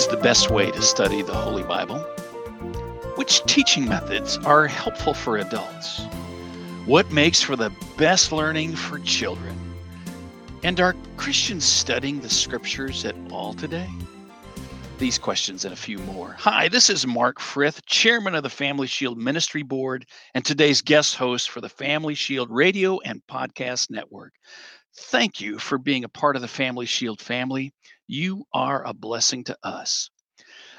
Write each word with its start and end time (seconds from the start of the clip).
is 0.00 0.06
the 0.06 0.16
best 0.16 0.50
way 0.50 0.70
to 0.70 0.80
study 0.80 1.20
the 1.20 1.34
Holy 1.34 1.62
Bible? 1.62 1.98
Which 3.16 3.44
teaching 3.44 3.86
methods 3.86 4.38
are 4.38 4.66
helpful 4.66 5.12
for 5.12 5.36
adults? 5.36 6.00
What 6.86 7.12
makes 7.12 7.42
for 7.42 7.54
the 7.54 7.70
best 7.98 8.32
learning 8.32 8.76
for 8.76 8.98
children? 9.00 9.54
And 10.62 10.80
are 10.80 10.96
Christians 11.18 11.66
studying 11.66 12.20
the 12.20 12.30
scriptures 12.30 13.04
at 13.04 13.14
all 13.30 13.52
today? 13.52 13.90
These 14.96 15.18
questions 15.18 15.66
and 15.66 15.74
a 15.74 15.76
few 15.76 15.98
more. 15.98 16.34
Hi, 16.38 16.68
this 16.68 16.88
is 16.88 17.06
Mark 17.06 17.38
Frith, 17.38 17.84
chairman 17.84 18.34
of 18.34 18.42
the 18.42 18.48
Family 18.48 18.86
Shield 18.86 19.18
Ministry 19.18 19.62
Board, 19.62 20.06
and 20.32 20.42
today's 20.42 20.80
guest 20.80 21.14
host 21.16 21.50
for 21.50 21.60
the 21.60 21.68
Family 21.68 22.14
Shield 22.14 22.48
Radio 22.50 23.00
and 23.00 23.20
Podcast 23.30 23.90
Network. 23.90 24.32
Thank 24.96 25.42
you 25.42 25.58
for 25.58 25.76
being 25.76 26.04
a 26.04 26.08
part 26.08 26.36
of 26.36 26.42
the 26.42 26.48
Family 26.48 26.86
Shield 26.86 27.20
family. 27.20 27.74
You 28.12 28.44
are 28.52 28.84
a 28.84 28.92
blessing 28.92 29.44
to 29.44 29.56
us. 29.62 30.10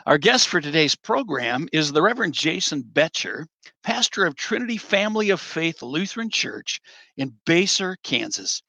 Our 0.05 0.17
guest 0.17 0.49
for 0.49 0.59
today's 0.59 0.98
program 0.98 1.70
is 1.71 1.90
the 1.90 2.02
Reverend 2.02 2.34
Jason 2.34 2.84
Boettcher, 2.84 3.45
pastor 3.84 4.26
of 4.26 4.35
Trinity 4.35 4.76
Family 4.76 5.30
of 5.30 5.40
Faith 5.40 5.81
Lutheran 5.81 6.30
Church 6.30 6.81
in 7.16 7.34
Basehor, 7.45 7.95
Kansas. 8.04 8.62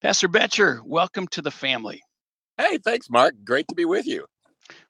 Pastor 0.00 0.28
Boettcher, 0.28 0.80
welcome 0.86 1.26
to 1.28 1.42
the 1.42 1.50
family. 1.50 2.00
Hey, 2.56 2.78
thanks, 2.78 3.10
Mark. 3.10 3.34
Great 3.44 3.68
to 3.68 3.74
be 3.74 3.84
with 3.84 4.06
you. 4.06 4.24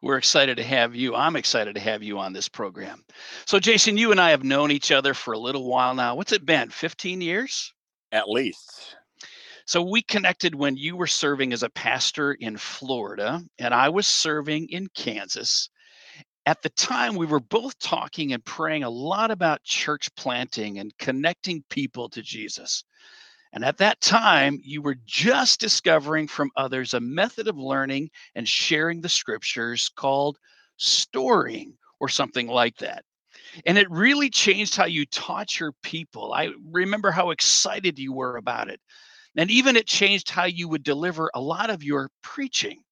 We're 0.02 0.18
excited 0.18 0.56
to 0.58 0.62
have 0.62 0.94
you. 0.94 1.16
I'm 1.16 1.34
excited 1.34 1.74
to 1.74 1.80
have 1.80 2.04
you 2.04 2.20
on 2.20 2.32
this 2.32 2.48
program. 2.48 3.02
So, 3.44 3.58
Jason, 3.58 3.96
you 3.96 4.12
and 4.12 4.20
I 4.20 4.30
have 4.30 4.44
known 4.44 4.70
each 4.70 4.92
other 4.92 5.14
for 5.14 5.34
a 5.34 5.38
little 5.38 5.68
while 5.68 5.96
now. 5.96 6.14
What's 6.14 6.30
it 6.30 6.46
been? 6.46 6.70
15 6.70 7.20
years? 7.20 7.74
At 8.12 8.28
least. 8.28 8.94
So 9.66 9.82
we 9.82 10.00
connected 10.02 10.54
when 10.54 10.76
you 10.76 10.96
were 10.96 11.08
serving 11.08 11.52
as 11.52 11.64
a 11.64 11.70
pastor 11.70 12.34
in 12.34 12.56
Florida 12.56 13.42
and 13.58 13.74
I 13.74 13.88
was 13.88 14.06
serving 14.06 14.68
in 14.68 14.86
Kansas. 14.94 15.70
At 16.46 16.62
the 16.62 16.68
time, 16.70 17.16
we 17.16 17.26
were 17.26 17.40
both 17.40 17.76
talking 17.80 18.32
and 18.32 18.44
praying 18.44 18.84
a 18.84 18.90
lot 18.90 19.32
about 19.32 19.64
church 19.64 20.08
planting 20.14 20.78
and 20.78 20.96
connecting 20.98 21.64
people 21.68 22.08
to 22.10 22.22
Jesus. 22.22 22.84
And 23.52 23.64
at 23.64 23.78
that 23.78 24.00
time, 24.00 24.60
you 24.62 24.82
were 24.82 24.98
just 25.04 25.58
discovering 25.58 26.28
from 26.28 26.52
others 26.56 26.94
a 26.94 27.00
method 27.00 27.48
of 27.48 27.58
learning 27.58 28.10
and 28.36 28.46
sharing 28.46 29.00
the 29.00 29.08
scriptures 29.08 29.90
called 29.96 30.38
storying 30.76 31.76
or 31.98 32.08
something 32.08 32.46
like 32.46 32.76
that. 32.76 33.04
And 33.64 33.78
it 33.78 33.90
really 33.90 34.30
changed 34.30 34.76
how 34.76 34.86
you 34.86 35.06
taught 35.06 35.58
your 35.58 35.72
people. 35.82 36.32
I 36.32 36.50
remember 36.70 37.10
how 37.10 37.30
excited 37.30 37.98
you 37.98 38.12
were 38.12 38.36
about 38.36 38.68
it. 38.68 38.80
And 39.36 39.50
even 39.50 39.76
it 39.76 39.86
changed 39.86 40.30
how 40.30 40.44
you 40.44 40.68
would 40.68 40.82
deliver 40.82 41.30
a 41.34 41.40
lot 41.40 41.70
of 41.70 41.82
your 41.82 42.10
preaching. 42.22 42.82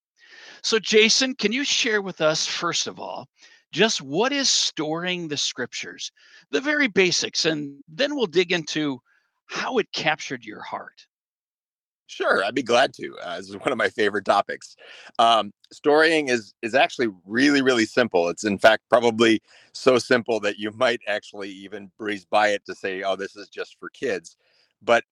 So, 0.62 0.78
Jason, 0.78 1.34
can 1.34 1.52
you 1.52 1.64
share 1.64 2.02
with 2.02 2.20
us, 2.20 2.46
first 2.46 2.86
of 2.86 2.98
all, 2.98 3.28
just 3.72 4.00
what 4.00 4.32
is 4.32 4.48
storying 4.48 5.28
the 5.28 5.36
scriptures, 5.36 6.12
the 6.50 6.60
very 6.60 6.86
basics, 6.86 7.44
and 7.44 7.82
then 7.88 8.14
we'll 8.14 8.26
dig 8.26 8.52
into 8.52 9.00
how 9.46 9.78
it 9.78 9.90
captured 9.92 10.44
your 10.44 10.62
heart. 10.62 11.06
Sure, 12.06 12.44
I'd 12.44 12.54
be 12.54 12.62
glad 12.62 12.92
to. 12.94 13.16
Uh, 13.22 13.38
this 13.38 13.48
is 13.48 13.56
one 13.56 13.72
of 13.72 13.78
my 13.78 13.88
favorite 13.88 14.24
topics. 14.24 14.76
Um, 15.18 15.52
storying 15.72 16.28
is 16.28 16.54
is 16.62 16.74
actually 16.74 17.08
really 17.24 17.62
really 17.62 17.86
simple. 17.86 18.28
It's 18.28 18.44
in 18.44 18.58
fact 18.58 18.84
probably 18.88 19.42
so 19.72 19.98
simple 19.98 20.38
that 20.40 20.58
you 20.58 20.70
might 20.72 21.00
actually 21.08 21.50
even 21.50 21.90
breeze 21.98 22.24
by 22.24 22.48
it 22.48 22.64
to 22.66 22.74
say, 22.74 23.02
"Oh, 23.02 23.16
this 23.16 23.36
is 23.36 23.48
just 23.48 23.76
for 23.80 23.88
kids." 23.88 24.36
But 24.82 25.04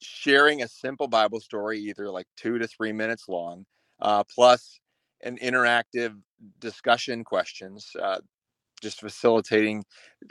sharing 0.00 0.62
a 0.62 0.68
simple 0.68 1.08
Bible 1.08 1.40
story, 1.40 1.78
either 1.80 2.10
like 2.10 2.26
two 2.36 2.58
to 2.58 2.66
three 2.66 2.92
minutes 2.92 3.28
long, 3.28 3.64
uh, 4.00 4.24
plus 4.24 4.80
an 5.22 5.38
interactive 5.38 6.14
discussion 6.60 7.24
questions, 7.24 7.90
uh, 8.00 8.18
just 8.80 9.00
facilitating 9.00 9.84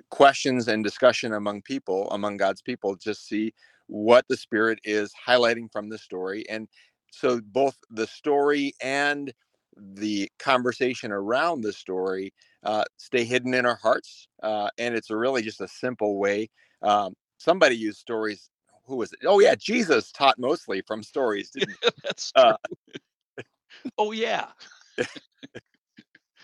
questions 0.10 0.68
and 0.68 0.84
discussion 0.84 1.34
among 1.34 1.62
people, 1.62 2.10
among 2.12 2.38
God's 2.38 2.62
people, 2.62 2.96
just 2.96 3.28
see 3.28 3.54
what 3.88 4.26
the 4.30 4.38
Spirit 4.38 4.80
is 4.84 5.12
highlighting 5.28 5.72
from 5.72 5.90
the 5.90 5.98
story. 5.98 6.46
And 6.50 6.68
so 7.12 7.42
both 7.42 7.78
the 7.90 8.08
story 8.08 8.74
and 8.82 9.34
the 9.76 10.30
conversation 10.40 11.12
around 11.12 11.62
the 11.62 11.74
story 11.74 12.34
uh, 12.64 12.84
stay 12.98 13.24
hidden 13.24 13.54
in 13.54 13.66
our 13.66 13.76
hearts. 13.76 14.28
Uh, 14.42 14.70
and 14.78 14.96
it's 14.96 15.10
really 15.10 15.42
just 15.42 15.62
a 15.62 15.68
simple 15.68 16.18
way. 16.18 16.50
Um, 16.82 17.14
somebody 17.38 17.76
used 17.76 18.00
stories 18.00 18.50
who 18.88 18.96
was 18.96 19.14
it? 19.14 19.20
Oh 19.26 19.40
yeah, 19.40 19.56
Jesus 19.56 20.12
taught 20.12 20.40
mostly 20.40 20.82
from 20.82 21.04
stories. 21.04 21.52
Didn't 21.52 21.76
he? 21.82 21.90
That's 22.04 22.32
uh, 22.36 22.54
oh 23.98 24.12
yeah. 24.12 24.48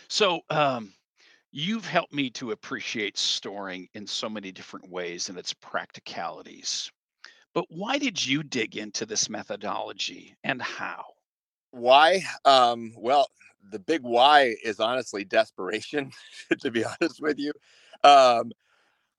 so 0.09 0.41
um, 0.49 0.93
you've 1.51 1.85
helped 1.85 2.13
me 2.13 2.29
to 2.31 2.51
appreciate 2.51 3.17
storying 3.17 3.87
in 3.93 4.05
so 4.05 4.29
many 4.29 4.51
different 4.51 4.89
ways 4.89 5.29
and 5.29 5.37
its 5.37 5.53
practicalities. 5.53 6.91
But 7.53 7.65
why 7.69 7.97
did 7.97 8.23
you 8.25 8.43
dig 8.43 8.77
into 8.77 9.05
this 9.05 9.29
methodology 9.29 10.35
and 10.43 10.61
how? 10.61 11.05
Why? 11.71 12.23
Um, 12.45 12.93
well, 12.97 13.27
the 13.71 13.79
big 13.79 14.01
why 14.01 14.55
is 14.63 14.79
honestly 14.79 15.23
desperation, 15.23 16.11
to 16.61 16.71
be 16.71 16.83
honest 16.83 17.21
with 17.21 17.39
you. 17.39 17.53
Um, 18.03 18.51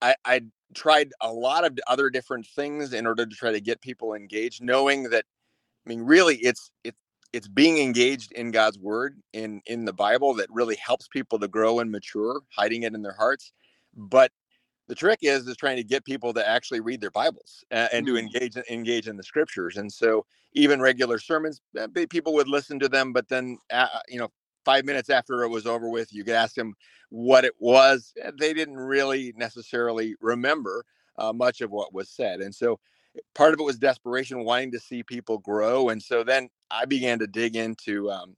I, 0.04 0.14
I 0.24 0.40
tried 0.74 1.12
a 1.20 1.32
lot 1.32 1.64
of 1.64 1.78
other 1.86 2.10
different 2.10 2.46
things 2.46 2.92
in 2.92 3.06
order 3.06 3.24
to 3.24 3.34
try 3.34 3.52
to 3.52 3.60
get 3.60 3.80
people 3.80 4.14
engaged, 4.14 4.62
knowing 4.62 5.04
that 5.04 5.24
I 5.86 5.88
mean, 5.88 6.02
really, 6.02 6.36
it's 6.36 6.70
it's 6.82 6.98
it's 7.32 7.48
being 7.48 7.78
engaged 7.78 8.32
in 8.32 8.50
God's 8.50 8.78
word 8.78 9.18
in 9.32 9.60
in 9.66 9.84
the 9.84 9.92
Bible 9.92 10.34
that 10.34 10.48
really 10.50 10.76
helps 10.76 11.08
people 11.08 11.38
to 11.38 11.48
grow 11.48 11.80
and 11.80 11.90
mature, 11.90 12.40
hiding 12.56 12.84
it 12.84 12.94
in 12.94 13.02
their 13.02 13.16
hearts. 13.18 13.52
But 13.96 14.30
the 14.88 14.94
trick 14.94 15.20
is 15.22 15.46
is 15.46 15.56
trying 15.56 15.76
to 15.76 15.84
get 15.84 16.04
people 16.04 16.32
to 16.34 16.46
actually 16.48 16.80
read 16.80 17.00
their 17.00 17.10
Bibles 17.10 17.64
and, 17.70 17.88
and 17.92 18.06
mm-hmm. 18.06 18.14
to 18.14 18.20
engage 18.20 18.56
engage 18.70 19.08
in 19.08 19.16
the 19.16 19.22
scriptures. 19.22 19.76
And 19.76 19.92
so, 19.92 20.26
even 20.52 20.80
regular 20.80 21.18
sermons, 21.18 21.60
eh, 21.76 22.06
people 22.08 22.34
would 22.34 22.48
listen 22.48 22.78
to 22.80 22.88
them, 22.88 23.12
but 23.12 23.28
then 23.28 23.58
uh, 23.72 23.88
you 24.08 24.18
know, 24.18 24.30
five 24.64 24.84
minutes 24.84 25.10
after 25.10 25.42
it 25.42 25.48
was 25.48 25.66
over 25.66 25.88
with, 25.88 26.12
you 26.12 26.24
could 26.24 26.34
ask 26.34 26.54
them 26.54 26.74
what 27.10 27.44
it 27.44 27.54
was. 27.58 28.12
Eh, 28.20 28.30
they 28.38 28.52
didn't 28.52 28.76
really 28.76 29.32
necessarily 29.36 30.14
remember 30.20 30.84
uh, 31.18 31.32
much 31.32 31.60
of 31.60 31.70
what 31.70 31.94
was 31.94 32.10
said. 32.10 32.40
And 32.40 32.54
so 32.54 32.78
part 33.34 33.54
of 33.54 33.60
it 33.60 33.64
was 33.64 33.78
desperation, 33.78 34.44
wanting 34.44 34.72
to 34.72 34.80
see 34.80 35.02
people 35.02 35.38
grow. 35.38 35.90
And 35.90 36.02
so 36.02 36.24
then 36.24 36.48
I 36.70 36.84
began 36.84 37.18
to 37.20 37.26
dig 37.26 37.56
into 37.56 38.10
um, 38.10 38.36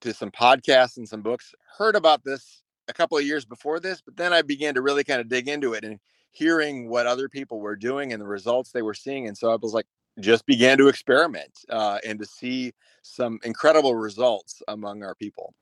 to 0.00 0.14
some 0.14 0.30
podcasts 0.30 0.96
and 0.96 1.08
some 1.08 1.22
books. 1.22 1.54
Heard 1.76 1.96
about 1.96 2.24
this 2.24 2.62
a 2.88 2.92
couple 2.92 3.18
of 3.18 3.24
years 3.24 3.44
before 3.44 3.80
this, 3.80 4.00
but 4.00 4.16
then 4.16 4.32
I 4.32 4.42
began 4.42 4.74
to 4.74 4.82
really 4.82 5.04
kind 5.04 5.20
of 5.20 5.28
dig 5.28 5.48
into 5.48 5.74
it 5.74 5.84
and 5.84 5.98
hearing 6.30 6.88
what 6.88 7.06
other 7.06 7.28
people 7.28 7.60
were 7.60 7.76
doing 7.76 8.12
and 8.12 8.20
the 8.20 8.26
results 8.26 8.70
they 8.70 8.82
were 8.82 8.94
seeing. 8.94 9.26
And 9.26 9.36
so 9.36 9.50
I 9.50 9.56
was 9.56 9.72
like, 9.72 9.86
just 10.20 10.46
began 10.46 10.78
to 10.78 10.88
experiment 10.88 11.52
uh, 11.70 11.98
and 12.04 12.18
to 12.18 12.26
see 12.26 12.72
some 13.02 13.38
incredible 13.44 13.94
results 13.94 14.62
among 14.68 15.02
our 15.02 15.14
people. 15.14 15.54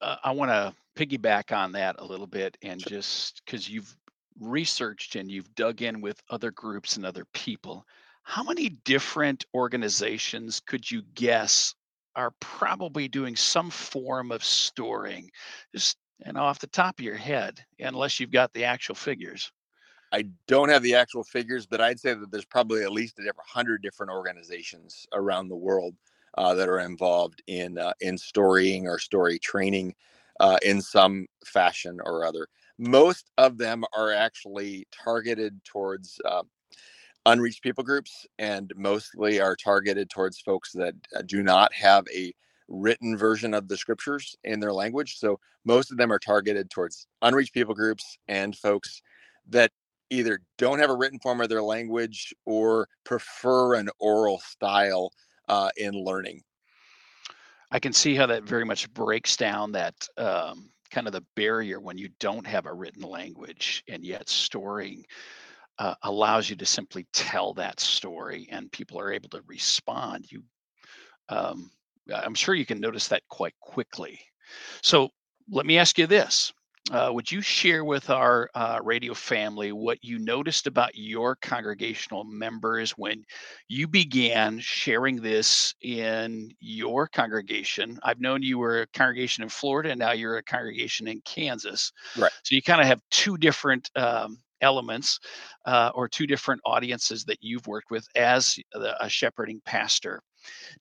Uh, 0.00 0.16
I 0.24 0.32
want 0.32 0.50
to 0.50 0.74
piggyback 0.96 1.56
on 1.56 1.72
that 1.72 1.96
a 1.98 2.04
little 2.04 2.26
bit 2.26 2.56
and 2.62 2.80
sure. 2.80 2.90
just 2.98 3.42
because 3.44 3.68
you've 3.68 3.94
researched 4.40 5.16
and 5.16 5.30
you've 5.30 5.54
dug 5.54 5.82
in 5.82 6.00
with 6.00 6.22
other 6.30 6.50
groups 6.50 6.96
and 6.96 7.04
other 7.04 7.24
people, 7.32 7.84
how 8.22 8.42
many 8.42 8.70
different 8.84 9.44
organizations 9.54 10.60
could 10.60 10.90
you 10.90 11.02
guess 11.14 11.74
are 12.16 12.32
probably 12.40 13.08
doing 13.08 13.36
some 13.36 13.70
form 13.70 14.32
of 14.32 14.44
storying? 14.44 15.30
Just 15.72 15.96
and 16.22 16.36
off 16.36 16.58
the 16.58 16.66
top 16.66 16.98
of 16.98 17.04
your 17.04 17.16
head, 17.16 17.64
unless 17.78 18.20
you've 18.20 18.30
got 18.30 18.52
the 18.52 18.64
actual 18.64 18.94
figures. 18.94 19.50
I 20.12 20.24
don't 20.48 20.68
have 20.68 20.82
the 20.82 20.94
actual 20.94 21.22
figures, 21.22 21.66
but 21.66 21.80
I'd 21.80 22.00
say 22.00 22.14
that 22.14 22.30
there's 22.30 22.44
probably 22.44 22.82
at 22.82 22.92
least 22.92 23.18
a 23.18 23.32
hundred 23.46 23.82
different 23.82 24.10
organizations 24.12 25.06
around 25.12 25.48
the 25.48 25.56
world 25.56 25.94
uh, 26.36 26.54
that 26.54 26.68
are 26.68 26.80
involved 26.80 27.42
in 27.46 27.78
uh, 27.78 27.92
in 28.00 28.18
storying 28.18 28.86
or 28.86 28.98
story 28.98 29.38
training 29.38 29.94
uh, 30.40 30.58
in 30.62 30.80
some 30.80 31.26
fashion 31.44 31.98
or 32.04 32.24
other. 32.24 32.48
Most 32.78 33.30
of 33.38 33.58
them 33.58 33.84
are 33.96 34.12
actually 34.12 34.86
targeted 34.90 35.62
towards 35.64 36.20
uh, 36.24 36.42
unreached 37.26 37.62
people 37.62 37.84
groups, 37.84 38.26
and 38.38 38.72
mostly 38.76 39.40
are 39.40 39.54
targeted 39.54 40.10
towards 40.10 40.40
folks 40.40 40.72
that 40.72 40.94
uh, 41.16 41.22
do 41.22 41.42
not 41.42 41.72
have 41.74 42.04
a 42.14 42.32
written 42.68 43.16
version 43.16 43.52
of 43.52 43.68
the 43.68 43.76
scriptures 43.76 44.36
in 44.44 44.60
their 44.60 44.72
language. 44.72 45.18
So 45.18 45.38
most 45.64 45.90
of 45.90 45.98
them 45.98 46.12
are 46.12 46.18
targeted 46.18 46.70
towards 46.70 47.06
unreached 47.20 47.52
people 47.52 47.74
groups 47.74 48.16
and 48.28 48.56
folks 48.56 49.02
that 49.48 49.72
either 50.10 50.40
don't 50.58 50.80
have 50.80 50.90
a 50.90 50.96
written 50.96 51.18
form 51.20 51.40
of 51.40 51.48
their 51.48 51.62
language 51.62 52.34
or 52.44 52.88
prefer 53.04 53.74
an 53.74 53.88
oral 53.98 54.40
style 54.40 55.12
uh, 55.48 55.70
in 55.76 55.94
learning. 55.94 56.42
I 57.70 57.78
can 57.78 57.92
see 57.92 58.14
how 58.14 58.26
that 58.26 58.42
very 58.42 58.64
much 58.64 58.92
breaks 58.92 59.36
down 59.36 59.72
that 59.72 59.94
um, 60.16 60.70
kind 60.90 61.06
of 61.06 61.12
the 61.12 61.24
barrier 61.36 61.80
when 61.80 61.98
you 61.98 62.08
don't 62.18 62.46
have 62.46 62.66
a 62.66 62.74
written 62.74 63.02
language, 63.02 63.84
and 63.88 64.04
yet 64.04 64.28
storying 64.28 65.04
uh, 65.78 65.94
allows 66.02 66.50
you 66.50 66.56
to 66.56 66.66
simply 66.66 67.06
tell 67.12 67.54
that 67.54 67.80
story, 67.80 68.48
and 68.50 68.72
people 68.72 69.00
are 69.00 69.12
able 69.12 69.28
to 69.30 69.42
respond. 69.46 70.30
You, 70.30 70.42
um, 71.28 71.70
I'm 72.12 72.34
sure 72.34 72.54
you 72.54 72.66
can 72.66 72.80
notice 72.80 73.08
that 73.08 73.22
quite 73.28 73.54
quickly. 73.60 74.20
So 74.82 75.10
let 75.48 75.64
me 75.64 75.78
ask 75.78 75.96
you 75.96 76.06
this. 76.06 76.52
Uh, 76.90 77.10
would 77.12 77.30
you 77.30 77.40
share 77.40 77.84
with 77.84 78.10
our 78.10 78.50
uh, 78.56 78.80
radio 78.82 79.14
family 79.14 79.70
what 79.70 80.02
you 80.02 80.18
noticed 80.18 80.66
about 80.66 80.90
your 80.96 81.36
congregational 81.36 82.24
members 82.24 82.92
when 82.92 83.24
you 83.68 83.86
began 83.86 84.58
sharing 84.58 85.16
this 85.16 85.72
in 85.82 86.50
your 86.58 87.06
congregation? 87.06 87.96
I've 88.02 88.20
known 88.20 88.42
you 88.42 88.58
were 88.58 88.82
a 88.82 88.86
congregation 88.88 89.44
in 89.44 89.48
Florida, 89.48 89.90
and 89.90 90.00
now 90.00 90.12
you're 90.12 90.38
a 90.38 90.42
congregation 90.42 91.06
in 91.06 91.20
Kansas. 91.20 91.92
Right. 92.18 92.32
So 92.42 92.56
you 92.56 92.62
kind 92.62 92.80
of 92.80 92.88
have 92.88 93.00
two 93.12 93.36
different 93.36 93.88
um, 93.94 94.38
elements 94.60 95.20
uh, 95.66 95.92
or 95.94 96.08
two 96.08 96.26
different 96.26 96.60
audiences 96.66 97.24
that 97.24 97.38
you've 97.40 97.68
worked 97.68 97.92
with 97.92 98.06
as 98.16 98.58
a 98.74 99.08
shepherding 99.08 99.60
pastor 99.64 100.20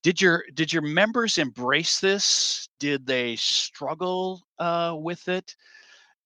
did 0.03 0.21
your 0.21 0.43
did 0.53 0.71
your 0.71 0.81
members 0.81 1.37
embrace 1.37 1.99
this 1.99 2.67
did 2.79 3.05
they 3.05 3.35
struggle 3.35 4.41
uh, 4.59 4.95
with 4.97 5.27
it 5.27 5.55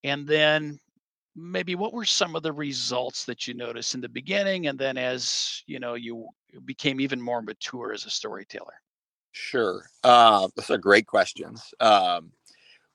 and 0.04 0.28
then 0.28 0.80
maybe 1.36 1.76
what 1.76 1.94
were 1.94 2.06
some 2.06 2.36
of 2.36 2.44
the 2.44 2.52
results 2.52 3.26
that 3.26 3.48
you 3.48 3.54
noticed 3.54 3.96
in 3.96 4.02
the 4.02 4.10
beginning 4.10 4.68
and 4.68 4.78
then 4.78 4.98
as 4.98 5.64
you 5.66 5.80
know 5.80 5.96
you 5.96 6.28
became 6.66 7.00
even 7.02 7.20
more 7.20 7.42
mature 7.42 7.92
as 7.94 8.06
a 8.06 8.10
storyteller? 8.10 8.74
Sure 9.32 9.84
uh, 10.04 10.48
those 10.56 10.70
are 10.70 10.78
great 10.78 11.08
questions 11.08 11.74
um, 11.80 12.32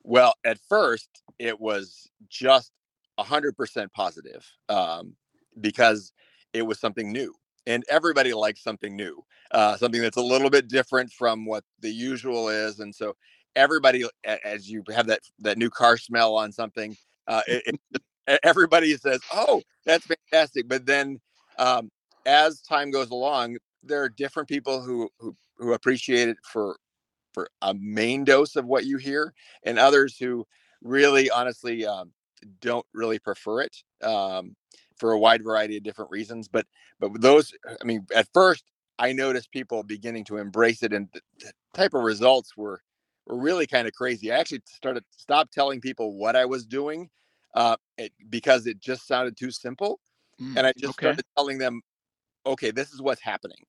well 0.03 0.33
at 0.45 0.57
first 0.69 1.09
it 1.37 1.59
was 1.59 2.09
just 2.29 2.71
100% 3.19 3.91
positive 3.93 4.45
um, 4.69 5.13
because 5.59 6.13
it 6.53 6.61
was 6.61 6.79
something 6.79 7.11
new 7.11 7.33
and 7.67 7.83
everybody 7.89 8.33
likes 8.33 8.63
something 8.63 8.95
new 8.95 9.21
uh, 9.51 9.75
something 9.75 10.01
that's 10.01 10.17
a 10.17 10.21
little 10.21 10.49
bit 10.49 10.69
different 10.69 11.11
from 11.11 11.45
what 11.45 11.65
the 11.81 11.89
usual 11.89 12.47
is 12.47 12.79
and 12.79 12.95
so 12.95 13.13
everybody 13.55 14.05
as 14.43 14.69
you 14.69 14.83
have 14.93 15.07
that 15.07 15.19
that 15.39 15.57
new 15.57 15.69
car 15.69 15.97
smell 15.97 16.35
on 16.35 16.51
something 16.51 16.95
uh, 17.27 17.41
it, 17.47 17.75
it, 18.27 18.39
everybody 18.43 18.95
says 18.95 19.19
oh 19.33 19.61
that's 19.85 20.05
fantastic 20.05 20.67
but 20.67 20.85
then 20.85 21.19
um, 21.57 21.89
as 22.25 22.61
time 22.61 22.91
goes 22.91 23.09
along 23.09 23.57
there 23.83 24.01
are 24.01 24.09
different 24.09 24.47
people 24.47 24.81
who 24.81 25.09
who, 25.19 25.35
who 25.57 25.73
appreciate 25.73 26.29
it 26.29 26.37
for 26.43 26.77
for 27.33 27.49
a 27.61 27.73
main 27.73 28.23
dose 28.23 28.55
of 28.55 28.65
what 28.65 28.85
you 28.85 28.97
hear 28.97 29.33
and 29.63 29.77
others 29.77 30.17
who 30.17 30.45
really 30.81 31.29
honestly 31.29 31.85
um, 31.85 32.11
don't 32.61 32.85
really 32.93 33.19
prefer 33.19 33.61
it 33.61 33.75
um, 34.03 34.55
for 34.97 35.11
a 35.11 35.19
wide 35.19 35.43
variety 35.43 35.77
of 35.77 35.83
different 35.83 36.11
reasons. 36.11 36.47
But 36.47 36.65
but 36.99 37.21
those, 37.21 37.53
I 37.67 37.83
mean, 37.85 38.05
at 38.15 38.27
first 38.33 38.63
I 38.97 39.13
noticed 39.13 39.51
people 39.51 39.83
beginning 39.83 40.25
to 40.25 40.37
embrace 40.37 40.83
it, 40.83 40.93
and 40.93 41.07
the, 41.13 41.21
the 41.39 41.51
type 41.73 41.93
of 41.93 42.03
results 42.03 42.55
were 42.57 42.81
were 43.29 43.39
really 43.39 43.67
kind 43.67 43.87
of 43.87 43.93
crazy. 43.93 44.31
I 44.31 44.39
actually 44.39 44.61
started 44.65 45.03
stop 45.11 45.51
telling 45.51 45.81
people 45.81 46.17
what 46.17 46.35
I 46.35 46.45
was 46.45 46.65
doing 46.65 47.09
uh, 47.53 47.77
it, 47.97 48.11
because 48.29 48.67
it 48.67 48.79
just 48.79 49.07
sounded 49.07 49.37
too 49.37 49.51
simple, 49.51 49.99
mm, 50.41 50.57
and 50.57 50.67
I 50.67 50.73
just 50.77 50.91
okay. 50.91 51.07
started 51.07 51.25
telling 51.37 51.57
them, 51.57 51.81
okay, 52.45 52.71
this 52.71 52.91
is 52.91 53.01
what's 53.01 53.21
happening. 53.21 53.63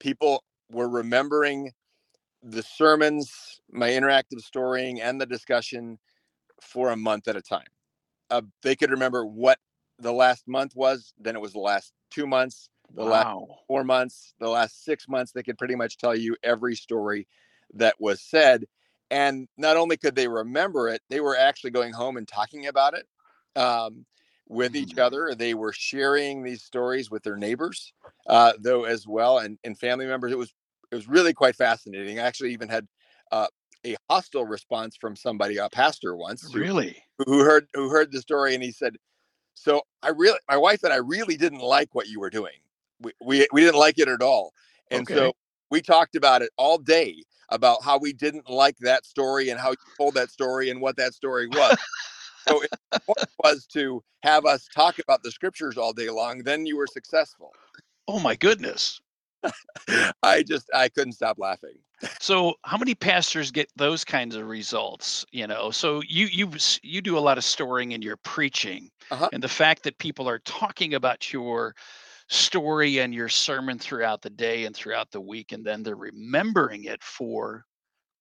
People 0.00 0.44
were 0.70 0.88
remembering 0.88 1.72
the 2.42 2.62
sermons, 2.62 3.60
my 3.70 3.90
interactive 3.90 4.40
storying, 4.40 5.00
and 5.00 5.20
the 5.20 5.26
discussion 5.26 5.98
for 6.60 6.90
a 6.90 6.96
month 6.96 7.28
at 7.28 7.36
a 7.36 7.42
time 7.42 7.66
uh, 8.32 8.42
they 8.62 8.74
could 8.74 8.90
remember 8.90 9.24
what 9.26 9.58
the 9.98 10.12
last 10.12 10.48
month 10.48 10.74
was, 10.74 11.12
then 11.20 11.36
it 11.36 11.40
was 11.40 11.52
the 11.52 11.60
last 11.60 11.92
two 12.10 12.26
months, 12.26 12.70
the 12.94 13.04
wow. 13.04 13.10
last 13.10 13.58
four 13.68 13.84
months, 13.84 14.34
the 14.40 14.48
last 14.48 14.84
six 14.84 15.06
months. 15.06 15.32
They 15.32 15.42
could 15.42 15.58
pretty 15.58 15.76
much 15.76 15.98
tell 15.98 16.16
you 16.16 16.34
every 16.42 16.74
story 16.74 17.28
that 17.74 17.94
was 18.00 18.22
said. 18.22 18.64
And 19.12 19.46
not 19.58 19.76
only 19.76 19.98
could 19.98 20.16
they 20.16 20.26
remember 20.26 20.88
it, 20.88 21.02
they 21.10 21.20
were 21.20 21.36
actually 21.36 21.70
going 21.70 21.92
home 21.92 22.16
and 22.16 22.26
talking 22.26 22.66
about 22.66 22.94
it 22.94 23.06
um, 23.60 24.06
with 24.48 24.72
mm. 24.72 24.76
each 24.76 24.96
other. 24.96 25.34
They 25.36 25.52
were 25.52 25.74
sharing 25.74 26.42
these 26.42 26.62
stories 26.62 27.10
with 27.10 27.22
their 27.22 27.36
neighbors, 27.36 27.92
uh, 28.26 28.54
though, 28.58 28.84
as 28.84 29.06
well, 29.06 29.38
and, 29.38 29.58
and 29.64 29.78
family 29.78 30.06
members. 30.06 30.32
It 30.32 30.38
was 30.38 30.54
it 30.90 30.94
was 30.94 31.08
really 31.08 31.34
quite 31.34 31.56
fascinating. 31.56 32.18
I 32.18 32.22
actually 32.22 32.54
even 32.54 32.70
had 32.70 32.86
uh, 33.30 33.48
a 33.84 33.96
hostile 34.08 34.46
response 34.46 34.96
from 34.96 35.14
somebody, 35.14 35.58
a 35.58 35.68
pastor 35.68 36.16
once. 36.16 36.50
Who, 36.50 36.58
really? 36.58 36.96
Who 37.18 37.40
heard 37.40 37.66
who 37.74 37.90
heard 37.90 38.12
the 38.12 38.20
story 38.22 38.54
and 38.54 38.64
he 38.64 38.72
said, 38.72 38.96
"So 39.52 39.82
I 40.02 40.08
really, 40.08 40.38
my 40.48 40.56
wife 40.56 40.84
and 40.84 40.92
I 40.92 40.96
really 40.96 41.36
didn't 41.36 41.60
like 41.60 41.94
what 41.94 42.08
you 42.08 42.18
were 42.18 42.30
doing. 42.30 42.54
We 42.98 43.12
we, 43.22 43.46
we 43.52 43.60
didn't 43.60 43.78
like 43.78 43.98
it 43.98 44.08
at 44.08 44.22
all, 44.22 44.54
and 44.90 45.02
okay. 45.02 45.14
so 45.14 45.32
we 45.72 45.80
talked 45.80 46.14
about 46.14 46.42
it 46.42 46.50
all 46.56 46.78
day 46.78 47.24
about 47.48 47.82
how 47.82 47.98
we 47.98 48.12
didn't 48.12 48.48
like 48.48 48.76
that 48.78 49.04
story 49.04 49.48
and 49.48 49.58
how 49.58 49.70
you 49.70 49.76
told 49.96 50.14
that 50.14 50.30
story 50.30 50.70
and 50.70 50.80
what 50.80 50.96
that 50.96 51.14
story 51.14 51.48
was." 51.48 51.76
so 52.48 52.62
it 52.62 52.70
was 53.44 53.66
to 53.66 54.02
have 54.22 54.44
us 54.44 54.68
talk 54.74 54.98
about 54.98 55.22
the 55.22 55.30
scriptures 55.30 55.76
all 55.76 55.92
day 55.92 56.10
long. 56.10 56.42
Then 56.42 56.66
you 56.66 56.76
were 56.76 56.86
successful. 56.86 57.52
Oh 58.06 58.20
my 58.20 58.36
goodness. 58.36 59.00
I 60.22 60.42
just 60.42 60.70
I 60.74 60.88
couldn't 60.88 61.14
stop 61.14 61.38
laughing. 61.38 61.74
So, 62.20 62.54
how 62.64 62.78
many 62.78 62.94
pastors 62.94 63.50
get 63.50 63.70
those 63.76 64.04
kinds 64.04 64.34
of 64.34 64.48
results? 64.48 65.24
You 65.32 65.46
know, 65.46 65.70
so 65.70 66.02
you 66.06 66.26
you 66.26 66.50
you 66.82 67.00
do 67.00 67.16
a 67.16 67.20
lot 67.20 67.38
of 67.38 67.44
storying 67.44 67.92
in 67.92 68.02
your 68.02 68.16
preaching, 68.18 68.90
uh-huh. 69.10 69.30
and 69.32 69.42
the 69.42 69.48
fact 69.48 69.84
that 69.84 69.98
people 69.98 70.28
are 70.28 70.40
talking 70.40 70.94
about 70.94 71.32
your 71.32 71.74
story 72.32 72.98
and 72.98 73.14
your 73.14 73.28
sermon 73.28 73.78
throughout 73.78 74.22
the 74.22 74.30
day 74.30 74.64
and 74.64 74.74
throughout 74.74 75.10
the 75.10 75.20
week, 75.20 75.52
and 75.52 75.64
then 75.64 75.82
they're 75.82 75.96
remembering 75.96 76.84
it 76.84 77.02
for 77.02 77.64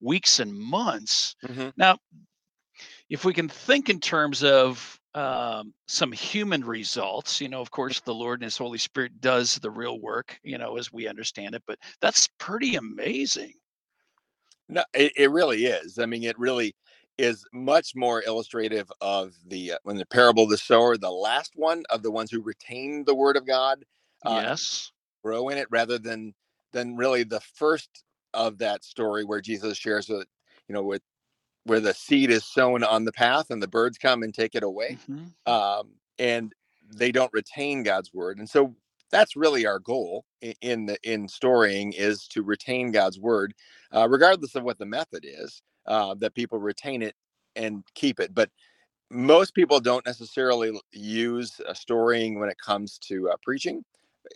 weeks 0.02 0.40
and 0.40 0.54
months. 0.54 1.36
Mm-hmm. 1.46 1.70
Now, 1.78 1.98
if 3.10 3.26
we 3.26 3.34
can 3.34 3.50
think 3.50 3.90
in 3.90 4.00
terms 4.00 4.44
of 4.44 5.00
um, 5.14 5.74
some 5.88 6.12
human 6.12 6.64
results. 6.64 7.42
You 7.42 7.50
know, 7.50 7.62
of 7.62 7.72
course, 7.72 8.00
the 8.00 8.14
Lord 8.14 8.40
and 8.40 8.46
His 8.46 8.58
Holy 8.58 8.78
Spirit 8.78 9.20
does 9.20 9.56
the 9.56 9.70
real 9.70 10.00
work. 10.00 10.40
You 10.44 10.58
know, 10.58 10.78
as 10.78 10.94
we 10.94 11.08
understand 11.08 11.56
it, 11.56 11.64
but 11.68 11.80
that's 12.00 12.30
pretty 12.38 12.76
amazing. 12.76 13.54
No, 14.70 14.84
it, 14.94 15.12
it 15.18 15.32
really 15.32 15.66
is. 15.66 16.00
I 16.00 16.06
mean, 16.06 16.24
it 16.24 16.40
really 16.40 16.74
is 17.18 17.46
much 17.54 17.94
more 17.94 18.24
illustrative 18.26 18.90
of 19.02 19.34
the 19.48 19.74
uh, 19.74 19.78
when 19.84 19.98
the 19.98 20.06
parable 20.06 20.44
of 20.44 20.50
the 20.50 20.58
sower, 20.58 20.98
the 20.98 21.12
last 21.12 21.52
one 21.56 21.84
of 21.90 22.04
the 22.04 22.12
ones 22.12 22.32
who 22.32 22.42
retain 22.42 23.04
the 23.06 23.16
word 23.16 23.36
of 23.36 23.46
God. 23.46 23.84
Uh, 24.26 24.42
yes, 24.46 24.92
grow 25.24 25.50
in 25.50 25.58
it 25.58 25.68
rather 25.72 25.98
than 25.98 26.34
than 26.74 26.96
really 26.96 27.24
the 27.24 27.42
first 27.56 28.04
of 28.34 28.58
that 28.60 28.84
story 28.84 29.24
where 29.24 29.42
Jesus 29.42 29.78
shares 29.78 30.08
with 30.10 30.28
you 30.68 30.74
know 30.74 30.84
with 30.84 31.02
where 31.66 31.80
the 31.80 31.94
seed 31.94 32.32
is 32.32 32.46
sown 32.46 32.84
on 32.84 33.06
the 33.06 33.12
path 33.12 33.50
and 33.50 33.62
the 33.62 33.68
birds 33.68 33.98
come 33.98 34.24
and 34.24 34.34
take 34.34 34.56
it 34.56 34.64
away 34.64 34.98
mm-hmm. 35.10 35.52
um, 35.52 35.92
and 36.18 36.54
they 36.94 37.12
don't 37.12 37.32
retain 37.34 37.84
god's 37.84 38.14
word 38.14 38.38
and 38.40 38.50
so 38.50 38.74
that's 39.12 39.36
really 39.36 39.66
our 39.66 39.80
goal 39.80 40.26
in, 40.42 40.54
in 40.62 40.86
the 40.86 40.98
in 41.04 41.28
storying 41.28 41.94
is 41.94 42.28
to 42.28 42.42
retain 42.42 42.92
god's 42.92 43.20
word 43.20 43.54
uh, 43.96 44.08
regardless 44.10 44.56
of 44.56 44.64
what 44.64 44.78
the 44.80 44.86
method 44.86 45.26
is 45.26 45.62
uh, 45.88 46.16
that 46.16 46.34
people 46.34 46.60
retain 46.60 47.02
it 47.02 47.16
and 47.56 47.84
keep 47.96 48.20
it 48.20 48.34
but 48.34 48.50
most 49.10 49.54
people 49.54 49.80
don't 49.80 50.06
necessarily 50.06 50.72
use 50.94 51.60
uh, 51.68 51.74
storying 51.74 52.40
when 52.40 52.50
it 52.50 52.58
comes 52.58 52.98
to 52.98 53.30
uh, 53.30 53.36
preaching 53.44 53.84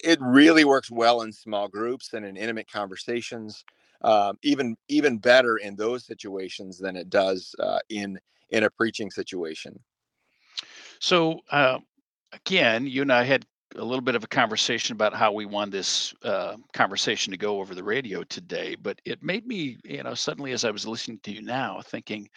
it 0.04 0.20
really 0.22 0.66
works 0.66 0.92
well 0.92 1.22
in 1.22 1.32
small 1.32 1.68
groups 1.68 2.14
and 2.14 2.26
in 2.26 2.38
intimate 2.38 2.72
conversations 2.72 3.64
um, 4.02 4.38
even 4.44 4.78
even 4.88 5.18
better 5.18 5.58
in 5.58 5.76
those 5.76 6.06
situations 6.06 6.78
than 6.78 6.96
it 6.96 7.10
does 7.10 7.56
uh, 7.60 7.80
in 7.90 8.20
in 8.50 8.64
a 8.64 8.70
preaching 8.70 9.10
situation. 9.10 9.78
So 11.00 11.40
uh, 11.52 11.80
again, 12.32 12.86
you 12.88 13.02
and 13.02 13.12
I 13.12 13.24
had 13.24 13.46
a 13.76 13.84
little 13.84 14.02
bit 14.02 14.16
of 14.16 14.24
a 14.24 14.28
conversation 14.28 14.94
about 14.94 15.14
how 15.14 15.32
we 15.32 15.46
want 15.46 15.72
this 15.72 16.14
uh, 16.24 16.56
conversation 16.74 17.32
to 17.32 17.38
go 17.38 17.60
over 17.60 17.76
the 17.76 17.84
radio 17.84 18.24
today, 18.24 18.76
but 18.76 19.02
it 19.04 19.22
made 19.22 19.46
me, 19.46 19.78
you 19.84 20.02
know, 20.04 20.14
suddenly 20.14 20.54
as 20.54 20.64
I 20.64 20.72
was 20.72 20.88
listening 20.88 21.20
to 21.24 21.32
you 21.32 21.42
now, 21.42 21.82
thinking, 21.84 22.30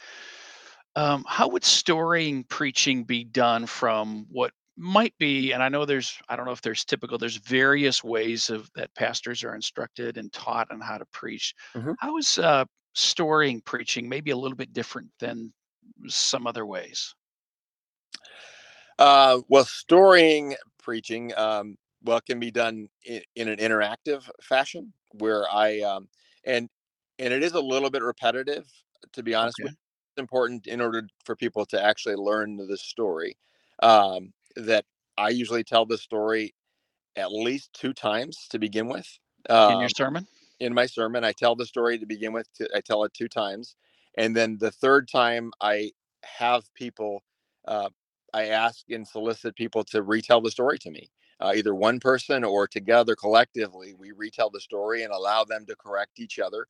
um, 0.96 1.24
how 1.28 1.48
would 1.48 1.64
storying 1.64 2.42
preaching 2.44 3.04
be 3.04 3.22
done 3.22 3.66
from 3.66 4.26
what 4.30 4.52
might 4.78 5.12
be 5.18 5.52
and 5.52 5.62
i 5.62 5.68
know 5.68 5.84
there's 5.84 6.18
i 6.28 6.36
don't 6.36 6.46
know 6.46 6.52
if 6.52 6.62
there's 6.62 6.84
typical 6.84 7.18
there's 7.18 7.36
various 7.38 8.04
ways 8.04 8.48
of 8.48 8.70
that 8.74 8.94
pastors 8.94 9.42
are 9.42 9.56
instructed 9.56 10.16
and 10.16 10.32
taught 10.32 10.70
on 10.70 10.80
how 10.80 10.96
to 10.96 11.04
preach 11.06 11.52
mm-hmm. 11.74 11.92
how 11.98 12.16
is 12.16 12.38
uh, 12.38 12.64
storying 12.94 13.60
preaching 13.62 14.08
maybe 14.08 14.30
a 14.30 14.36
little 14.36 14.56
bit 14.56 14.72
different 14.72 15.08
than 15.18 15.52
some 16.06 16.46
other 16.46 16.64
ways 16.64 17.14
uh, 19.00 19.40
well 19.48 19.64
storying 19.64 20.54
preaching 20.80 21.32
um, 21.36 21.76
well 22.04 22.20
can 22.20 22.38
be 22.38 22.50
done 22.50 22.88
in, 23.04 23.20
in, 23.34 23.48
an 23.48 23.58
interactive 23.58 24.28
fashion 24.40 24.92
where 25.18 25.44
i 25.52 25.80
um, 25.80 26.08
and 26.44 26.68
and 27.18 27.34
it 27.34 27.42
is 27.42 27.52
a 27.52 27.60
little 27.60 27.90
bit 27.90 28.02
repetitive 28.02 28.64
to 29.12 29.24
be 29.24 29.34
honest 29.34 29.56
okay. 29.60 29.64
with 29.64 29.72
it's 29.72 30.20
important 30.20 30.68
in 30.68 30.80
order 30.80 31.02
for 31.24 31.34
people 31.34 31.66
to 31.66 31.84
actually 31.84 32.14
learn 32.14 32.56
the 32.56 32.76
story 32.76 33.36
um, 33.82 34.32
that 34.58 34.84
I 35.16 35.30
usually 35.30 35.64
tell 35.64 35.86
the 35.86 35.98
story 35.98 36.54
at 37.16 37.32
least 37.32 37.72
two 37.72 37.92
times 37.92 38.46
to 38.50 38.58
begin 38.58 38.88
with. 38.88 39.06
Um, 39.48 39.72
in 39.74 39.80
your 39.80 39.88
sermon? 39.88 40.26
in 40.60 40.74
my 40.74 40.86
sermon. 40.86 41.24
I 41.24 41.32
tell 41.32 41.54
the 41.54 41.66
story 41.66 41.98
to 41.98 42.06
begin 42.06 42.32
with. 42.32 42.48
I 42.74 42.80
tell 42.80 43.04
it 43.04 43.14
two 43.14 43.28
times, 43.28 43.76
and 44.16 44.34
then 44.34 44.58
the 44.58 44.70
third 44.70 45.08
time 45.08 45.52
I 45.60 45.92
have 46.24 46.72
people. 46.74 47.22
Uh, 47.66 47.90
I 48.34 48.46
ask 48.48 48.84
and 48.90 49.08
solicit 49.08 49.56
people 49.56 49.84
to 49.84 50.02
retell 50.02 50.40
the 50.40 50.50
story 50.50 50.78
to 50.80 50.90
me. 50.90 51.10
Uh, 51.40 51.52
either 51.56 51.74
one 51.74 51.98
person 52.00 52.44
or 52.44 52.66
together 52.66 53.14
collectively, 53.14 53.94
we 53.94 54.12
retell 54.12 54.50
the 54.50 54.60
story 54.60 55.02
and 55.02 55.12
allow 55.12 55.44
them 55.44 55.64
to 55.66 55.76
correct 55.76 56.18
each 56.18 56.38
other 56.38 56.66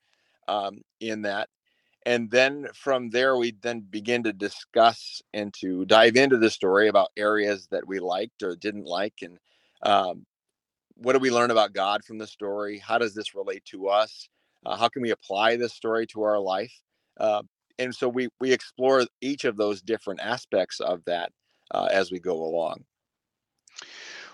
um, 0.47 0.83
in 1.01 1.23
that. 1.23 1.49
And 2.09 2.31
then 2.31 2.69
from 2.73 3.11
there, 3.11 3.37
we 3.37 3.51
then 3.61 3.81
begin 3.81 4.23
to 4.23 4.33
discuss 4.33 5.21
and 5.35 5.53
to 5.61 5.85
dive 5.85 6.17
into 6.17 6.39
the 6.39 6.49
story 6.49 6.89
about 6.89 7.11
areas 7.19 7.69
that 7.71 7.87
we 7.87 7.99
liked 7.99 8.43
or 8.43 8.57
didn't 8.57 8.87
like, 8.87 9.13
and 9.21 9.39
um, 9.83 10.25
what 10.95 11.13
do 11.13 11.19
we 11.19 11.31
learn 11.31 11.51
about 11.51 11.75
God 11.75 12.03
from 12.03 12.17
the 12.17 12.27
story? 12.27 12.79
How 12.79 12.97
does 12.97 13.15
this 13.15 13.35
relate 13.35 13.63
to 13.67 13.89
us? 13.89 14.31
Uh, 14.65 14.75
how 14.75 14.89
can 14.89 15.03
we 15.03 15.11
apply 15.11 15.57
this 15.57 15.75
story 15.75 16.07
to 16.07 16.23
our 16.23 16.39
life? 16.39 16.73
Uh, 17.21 17.43
and 17.79 17.95
so 17.95 18.09
we 18.09 18.31
we 18.41 18.53
explore 18.53 19.05
each 19.21 19.45
of 19.45 19.59
those 19.59 19.83
different 19.83 20.21
aspects 20.21 20.81
of 20.81 21.05
that 21.05 21.31
uh, 21.73 21.91
as 21.93 22.11
we 22.11 22.19
go 22.19 22.43
along. 22.43 22.87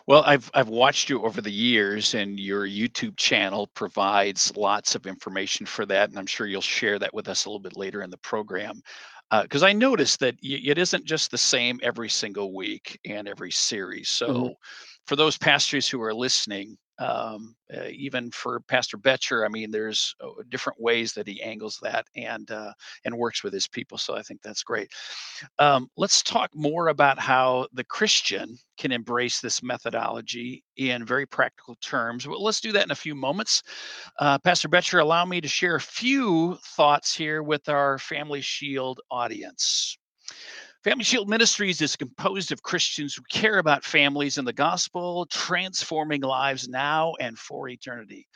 Well, 0.07 0.23
I've 0.27 0.51
I've 0.53 0.69
watched 0.69 1.09
you 1.09 1.25
over 1.25 1.41
the 1.41 1.51
years, 1.51 2.15
and 2.15 2.39
your 2.39 2.67
YouTube 2.67 3.17
channel 3.17 3.69
provides 3.69 4.55
lots 4.57 4.95
of 4.95 5.07
information 5.07 5.65
for 5.65 5.87
that, 5.87 6.11
and 6.11 6.19
I'm 6.19 6.27
sure 6.27 6.47
you'll 6.47 6.61
share 6.61 6.99
that 6.99 7.15
with 7.15 7.29
us 7.29 7.45
a 7.45 7.49
little 7.49 7.61
bit 7.61 7.77
later 7.77 8.03
in 8.03 8.11
the 8.11 8.19
program. 8.19 8.83
Because 9.31 9.63
uh, 9.63 9.67
I 9.67 9.73
noticed 9.73 10.21
that 10.21 10.35
y- 10.43 10.61
it 10.63 10.77
isn't 10.77 11.07
just 11.07 11.31
the 11.31 11.39
same 11.39 11.81
every 11.83 12.11
single 12.11 12.55
week 12.55 12.99
and 13.07 13.27
every 13.27 13.51
series. 13.51 14.11
So, 14.11 14.29
mm-hmm. 14.29 14.53
for 15.07 15.17
those 15.17 15.39
pastors 15.39 15.89
who 15.89 16.03
are 16.03 16.15
listening, 16.15 16.77
um, 16.99 17.57
uh, 17.77 17.89
even 17.91 18.31
for 18.31 18.61
Pastor 18.61 18.97
Boettcher, 18.97 19.45
I 19.45 19.49
mean, 19.49 19.71
there's 19.71 20.15
uh, 20.21 20.43
different 20.49 20.81
ways 20.81 21.13
that 21.15 21.27
he 21.27 21.43
angles 21.43 21.79
that 21.83 22.07
and 22.15 22.51
uh, 22.51 22.73
and 23.05 23.17
works 23.17 23.43
with 23.43 23.53
his 23.53 23.67
people. 23.67 23.99
So 23.99 24.15
I 24.15 24.23
think 24.23 24.43
that's 24.43 24.63
great. 24.63 24.91
Um, 25.59 25.89
let's 25.97 26.23
talk 26.23 26.51
more 26.55 26.89
about 26.89 27.19
how 27.19 27.67
the 27.73 27.85
Christian 27.85 28.57
can 28.79 28.93
embrace 28.93 29.41
this 29.41 29.63
methodology 29.63 30.63
in 30.77 31.05
very 31.05 31.27
practical 31.27 31.77
terms. 31.81 32.27
Well, 32.27 32.43
let's 32.43 32.61
do 32.61 32.73
that 32.73 32.85
in 32.85 32.91
a 32.91 32.97
few 32.97 33.15
moments. 33.15 33.63
Uh, 34.19 34.39
Pastor 34.39 34.69
Boettcher, 34.69 35.01
allow 35.01 35.25
me 35.25 35.41
to 35.41 35.49
share 35.49 35.77
a 35.77 35.81
few 35.81 36.57
thoughts 36.77 37.15
here 37.15 37.43
with 37.43 37.69
our 37.69 37.99
Family 37.99 38.41
Shield 38.41 39.01
audience. 39.11 39.99
Family 40.85 41.05
Shield 41.05 41.29
Ministries 41.31 41.81
is 41.81 41.97
composed 41.97 42.53
of 42.53 42.63
Christians 42.63 43.15
who 43.15 43.23
care 43.31 43.59
about 43.59 43.87
families 43.87 44.37
and 44.37 44.47
the 44.47 44.53
gospel, 44.53 45.25
transforming 45.31 46.21
lives 46.21 46.69
now 46.69 47.15
and 47.21 47.39
for 47.39 47.71
eternity. 47.71 48.29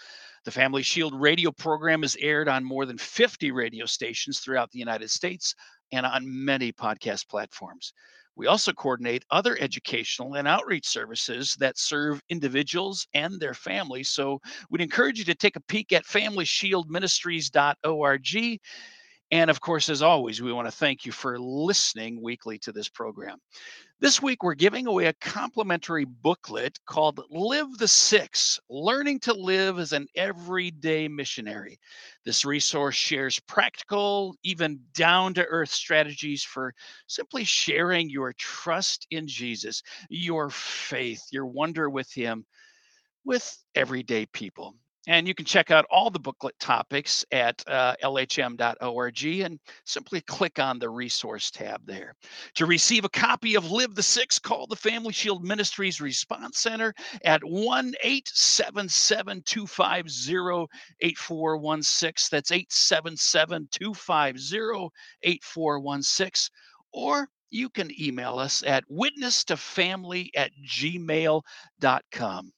The 0.47 0.50
Family 0.50 0.83
Shield 0.83 1.12
radio 1.14 1.52
program 1.52 2.02
is 2.02 2.17
aired 2.19 2.49
on 2.49 2.64
more 2.64 2.87
than 2.87 2.97
50 2.97 3.50
radio 3.50 3.85
stations 3.85 4.40
throughout 4.40 4.71
the 4.71 4.78
United 4.78 5.11
States 5.11 5.55
and 5.93 6.07
on 6.07 6.23
many 6.25 6.73
podcast 6.73 7.28
platforms. 7.28 7.93
We 8.35 8.47
also 8.47 8.73
coordinate 8.73 9.26
other 9.31 9.59
educational 9.61 10.37
and 10.37 10.49
outreach 10.49 10.87
services 10.87 11.55
that 11.61 11.76
serve 11.76 12.23
individuals 12.31 13.07
and 13.12 13.38
their 13.38 13.52
families. 13.52 14.09
So 14.09 14.40
we'd 14.71 14.81
encourage 14.81 15.19
you 15.19 15.26
to 15.26 15.35
take 15.35 15.57
a 15.57 15.62
peek 15.69 15.93
at 15.93 16.07
FamilyShieldMinistries.org 16.07 18.59
and 19.31 19.51
of 19.51 19.61
course, 19.61 19.89
as 19.89 20.01
always, 20.01 20.41
we 20.41 20.53
want 20.53 20.69
to 20.69 20.73
thank 20.73 21.05
you 21.05 21.13
for 21.13 21.39
listening 21.39 22.23
weekly 22.23 22.59
to 22.61 22.73
this 22.73 22.89
program. 22.89 23.39
This 24.01 24.23
week, 24.23 24.43
we're 24.43 24.55
giving 24.55 24.87
away 24.87 25.07
a 25.07 25.13
complimentary 25.15 26.05
booklet 26.05 26.79
called 26.87 27.21
Live 27.31 27.77
the 27.79 27.89
Six 27.89 28.59
Learning 28.71 29.19
to 29.21 29.35
Live 29.35 29.79
as 29.79 29.93
an 29.93 30.07
Everyday 30.15 31.09
Missionary. 31.09 31.79
This 32.25 32.45
resource 32.45 32.95
shares 32.95 33.41
practical, 33.41 34.35
even 34.45 34.81
down 34.95 35.35
to 35.35 35.45
earth 35.47 35.71
strategies 35.71 36.43
for 36.43 36.73
simply 37.07 37.45
sharing 37.45 38.09
your 38.09 38.33
trust 38.35 39.07
in 39.11 39.27
Jesus, 39.27 39.83
your 40.09 40.49
faith, 40.49 41.23
your 41.33 41.47
wonder 41.47 41.91
with 41.91 42.11
Him 42.13 42.47
with 43.25 43.63
everyday 43.75 44.25
people. 44.27 44.75
And 45.07 45.26
you 45.26 45.35
can 45.35 45.47
check 45.47 45.71
out 45.71 45.87
all 45.90 46.11
the 46.11 46.19
booklet 46.19 46.59
topics 46.59 47.25
at 47.33 47.62
uh, 47.67 47.95
lhm.org 48.02 49.25
and 49.25 49.59
simply 49.85 50.21
click 50.23 50.59
on 50.59 50.78
the 50.78 50.90
resource 50.90 51.50
tab 51.50 51.81
there. 51.87 52.14
To 52.57 52.67
receive 52.67 53.05
a 53.05 53.09
copy 53.09 53.55
of 53.55 53.71
Live 53.71 53.95
the 53.95 54.02
Six, 54.02 54.38
call 54.38 54.67
the 54.67 54.76
Family 54.76 55.12
Shield 55.12 55.45
Ministries 55.45 56.00
Response 56.00 56.59
Center 56.59 56.93
at 57.25 57.43
1 57.43 57.95
877 58.02 59.43
250 59.47 60.67
8416. 61.00 62.28
That's 62.31 62.52
877 62.52 63.69
250 63.71 64.90
8416. 65.23 66.55
Or 66.93 67.28
you 67.50 67.71
can 67.71 67.90
email 68.00 68.38
us 68.38 68.62
at 68.67 68.85
witness 68.88 69.45
to 69.45 69.57
family 69.57 70.31
at 70.37 70.50
gmail.com. 70.67 72.52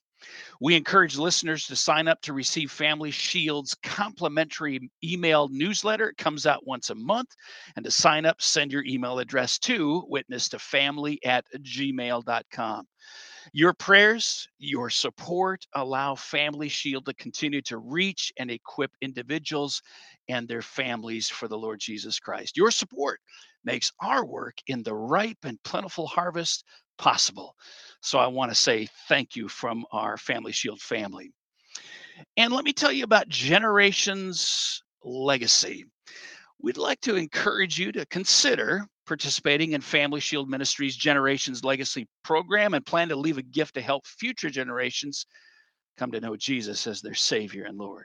We 0.60 0.76
encourage 0.76 1.16
listeners 1.16 1.66
to 1.66 1.76
sign 1.76 2.08
up 2.08 2.20
to 2.22 2.32
receive 2.32 2.70
Family 2.70 3.10
Shield's 3.10 3.74
complimentary 3.82 4.90
email 5.02 5.48
newsletter. 5.48 6.10
It 6.10 6.18
comes 6.18 6.46
out 6.46 6.66
once 6.66 6.90
a 6.90 6.94
month. 6.94 7.34
And 7.76 7.84
to 7.84 7.90
sign 7.90 8.26
up, 8.26 8.42
send 8.42 8.72
your 8.72 8.84
email 8.84 9.18
address 9.18 9.58
to 9.60 10.04
witness 10.08 10.48
to 10.50 10.58
family 10.58 11.18
at 11.24 11.44
gmail.com. 11.62 12.86
Your 13.52 13.72
prayers, 13.72 14.48
your 14.58 14.90
support 14.90 15.66
allow 15.74 16.14
Family 16.14 16.68
Shield 16.68 17.06
to 17.06 17.14
continue 17.14 17.62
to 17.62 17.78
reach 17.78 18.32
and 18.38 18.50
equip 18.50 18.92
individuals 19.00 19.82
and 20.28 20.46
their 20.46 20.62
families 20.62 21.28
for 21.28 21.48
the 21.48 21.58
Lord 21.58 21.80
Jesus 21.80 22.18
Christ. 22.20 22.56
Your 22.56 22.70
support 22.70 23.20
makes 23.64 23.92
our 24.00 24.24
work 24.24 24.58
in 24.66 24.82
the 24.82 24.94
ripe 24.94 25.44
and 25.44 25.62
plentiful 25.64 26.06
harvest 26.06 26.64
possible. 27.00 27.56
So 28.02 28.18
I 28.18 28.26
want 28.26 28.50
to 28.50 28.54
say 28.54 28.86
thank 29.08 29.34
you 29.34 29.48
from 29.48 29.86
our 29.90 30.18
Family 30.18 30.52
Shield 30.52 30.80
family. 30.80 31.32
And 32.36 32.52
let 32.52 32.64
me 32.64 32.74
tell 32.74 32.92
you 32.92 33.04
about 33.04 33.28
Generations 33.28 34.82
Legacy. 35.02 35.86
We'd 36.60 36.76
like 36.76 37.00
to 37.00 37.16
encourage 37.16 37.78
you 37.78 37.90
to 37.92 38.04
consider 38.06 38.86
participating 39.06 39.72
in 39.72 39.80
Family 39.80 40.20
Shield 40.20 40.50
Ministries 40.50 40.94
Generations 40.94 41.64
Legacy 41.64 42.06
program 42.22 42.74
and 42.74 42.84
plan 42.84 43.08
to 43.08 43.16
leave 43.16 43.38
a 43.38 43.42
gift 43.42 43.74
to 43.74 43.80
help 43.80 44.06
future 44.06 44.50
generations 44.50 45.24
come 45.96 46.12
to 46.12 46.20
know 46.20 46.36
Jesus 46.36 46.86
as 46.86 47.00
their 47.00 47.14
Savior 47.14 47.64
and 47.64 47.78
Lord. 47.78 48.04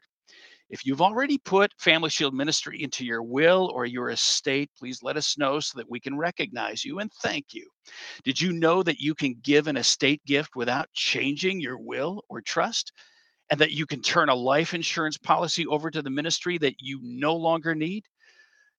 If 0.70 0.86
you've 0.86 1.02
already 1.02 1.38
put 1.38 1.72
Family 1.78 2.10
Shield 2.10 2.34
Ministry 2.34 2.82
into 2.82 3.06
your 3.06 3.22
will 3.22 3.72
or 3.74 3.86
your 3.86 4.10
estate, 4.10 4.72
please 4.78 5.04
let 5.04 5.16
us 5.16 5.38
know 5.38 5.60
so 5.60 5.78
that 5.78 5.90
we 5.90 6.00
can 6.00 6.18
recognize 6.18 6.84
you 6.84 7.00
and 7.00 7.12
thank 7.22 7.54
you. 7.54 7.70
Did 8.24 8.42
you 8.42 8.52
know 8.52 8.82
that 8.82 9.00
you 9.00 9.14
can 9.14 9.36
give 9.44 9.68
an 9.68 9.78
estate 9.78 10.24
gift 10.26 10.56
without 10.56 10.92
changing 10.94 11.60
your 11.60 11.78
will 11.78 12.24
or 12.30 12.42
trust? 12.42 12.92
And 13.52 13.62
that 13.62 13.74
you 13.74 13.86
can 13.86 14.02
turn 14.02 14.30
a 14.30 14.36
life 14.36 14.74
insurance 14.74 15.20
policy 15.20 15.68
over 15.68 15.92
to 15.92 16.02
the 16.02 16.10
ministry 16.10 16.58
that 16.58 16.76
you 16.80 17.00
no 17.04 17.36
longer 17.36 17.76
need? 17.76 18.06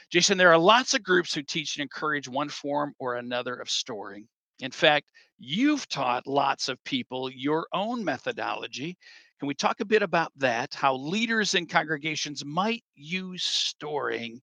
Jason, 0.10 0.38
there 0.38 0.54
are 0.54 0.58
lots 0.58 0.94
of 0.94 1.04
groups 1.04 1.34
who 1.34 1.44
teach 1.44 1.76
and 1.76 1.84
encourage 1.84 2.30
one 2.30 2.48
form 2.48 2.94
or 2.98 3.16
another 3.16 3.56
of 3.56 3.70
storying. 3.70 4.26
In 4.62 4.72
fact, 4.72 5.12
you've 5.38 5.88
taught 5.88 6.28
lots 6.28 6.70
of 6.70 6.84
people 6.84 7.30
your 7.30 7.68
own 7.74 8.04
methodology. 8.04 8.98
Can 9.40 9.48
we 9.48 9.54
talk 9.54 9.80
a 9.80 9.86
bit 9.86 10.02
about 10.02 10.32
that? 10.38 10.74
How 10.74 10.96
leaders 10.96 11.56
in 11.56 11.66
congregations 11.66 12.44
might 12.44 12.84
use 12.96 13.44
storying 13.44 14.42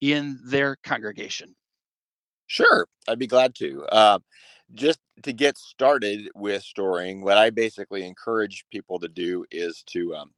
in 0.00 0.40
their 0.44 0.76
congregation? 0.82 1.54
Sure, 2.48 2.88
I'd 3.06 3.18
be 3.18 3.26
glad 3.26 3.54
to. 3.56 3.84
Uh, 3.84 4.18
just 4.74 4.98
to 5.22 5.32
get 5.32 5.56
started 5.56 6.28
with 6.34 6.62
storying, 6.62 7.22
what 7.22 7.38
I 7.38 7.50
basically 7.50 8.04
encourage 8.04 8.64
people 8.70 8.98
to 8.98 9.08
do 9.08 9.44
is 9.50 9.82
to, 9.88 10.14
um, 10.16 10.30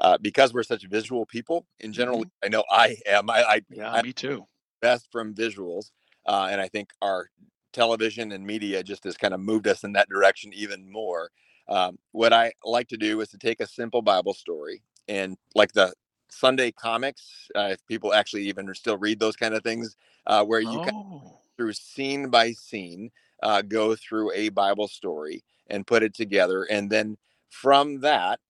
uh, 0.00 0.18
because 0.20 0.52
we're 0.52 0.62
such 0.62 0.84
visual 0.88 1.24
people 1.26 1.66
in 1.80 1.92
general, 1.92 2.18
mm-hmm. 2.18 2.44
I 2.44 2.48
know 2.48 2.64
I 2.70 2.96
am. 3.06 3.30
I, 3.30 3.42
I 3.44 3.60
yeah, 3.70 3.92
I'm 3.92 4.04
me 4.04 4.12
too. 4.12 4.46
Best 4.80 5.08
from 5.12 5.34
visuals, 5.34 5.90
uh, 6.26 6.48
and 6.50 6.60
I 6.60 6.68
think 6.68 6.90
our 7.00 7.28
television 7.72 8.32
and 8.32 8.46
media 8.46 8.82
just 8.82 9.04
has 9.04 9.16
kind 9.16 9.34
of 9.34 9.40
moved 9.40 9.66
us 9.66 9.84
in 9.84 9.92
that 9.92 10.08
direction 10.08 10.52
even 10.54 10.90
more. 10.90 11.30
Um, 11.68 11.98
what 12.12 12.32
I 12.32 12.52
like 12.64 12.88
to 12.88 12.96
do 12.96 13.20
is 13.20 13.28
to 13.28 13.38
take 13.38 13.60
a 13.60 13.66
simple 13.66 14.02
Bible 14.02 14.34
story 14.34 14.82
and 15.08 15.36
like 15.54 15.72
the 15.72 15.92
Sunday 16.30 16.72
comics, 16.72 17.48
uh, 17.54 17.68
if 17.72 17.86
people 17.86 18.14
actually 18.14 18.44
even 18.48 18.74
still 18.74 18.96
read 18.96 19.20
those 19.20 19.36
kind 19.36 19.54
of 19.54 19.62
things, 19.62 19.96
uh, 20.26 20.44
where 20.44 20.60
you 20.60 20.82
oh. 20.92 21.38
through 21.56 21.74
scene 21.74 22.30
by 22.30 22.52
scene 22.52 23.10
uh, 23.42 23.62
go 23.62 23.94
through 23.94 24.32
a 24.32 24.48
Bible 24.48 24.88
story 24.88 25.44
and 25.68 25.86
put 25.86 26.02
it 26.02 26.14
together, 26.14 26.64
and 26.64 26.90
then 26.90 27.16
from 27.50 28.00
that, 28.00 28.40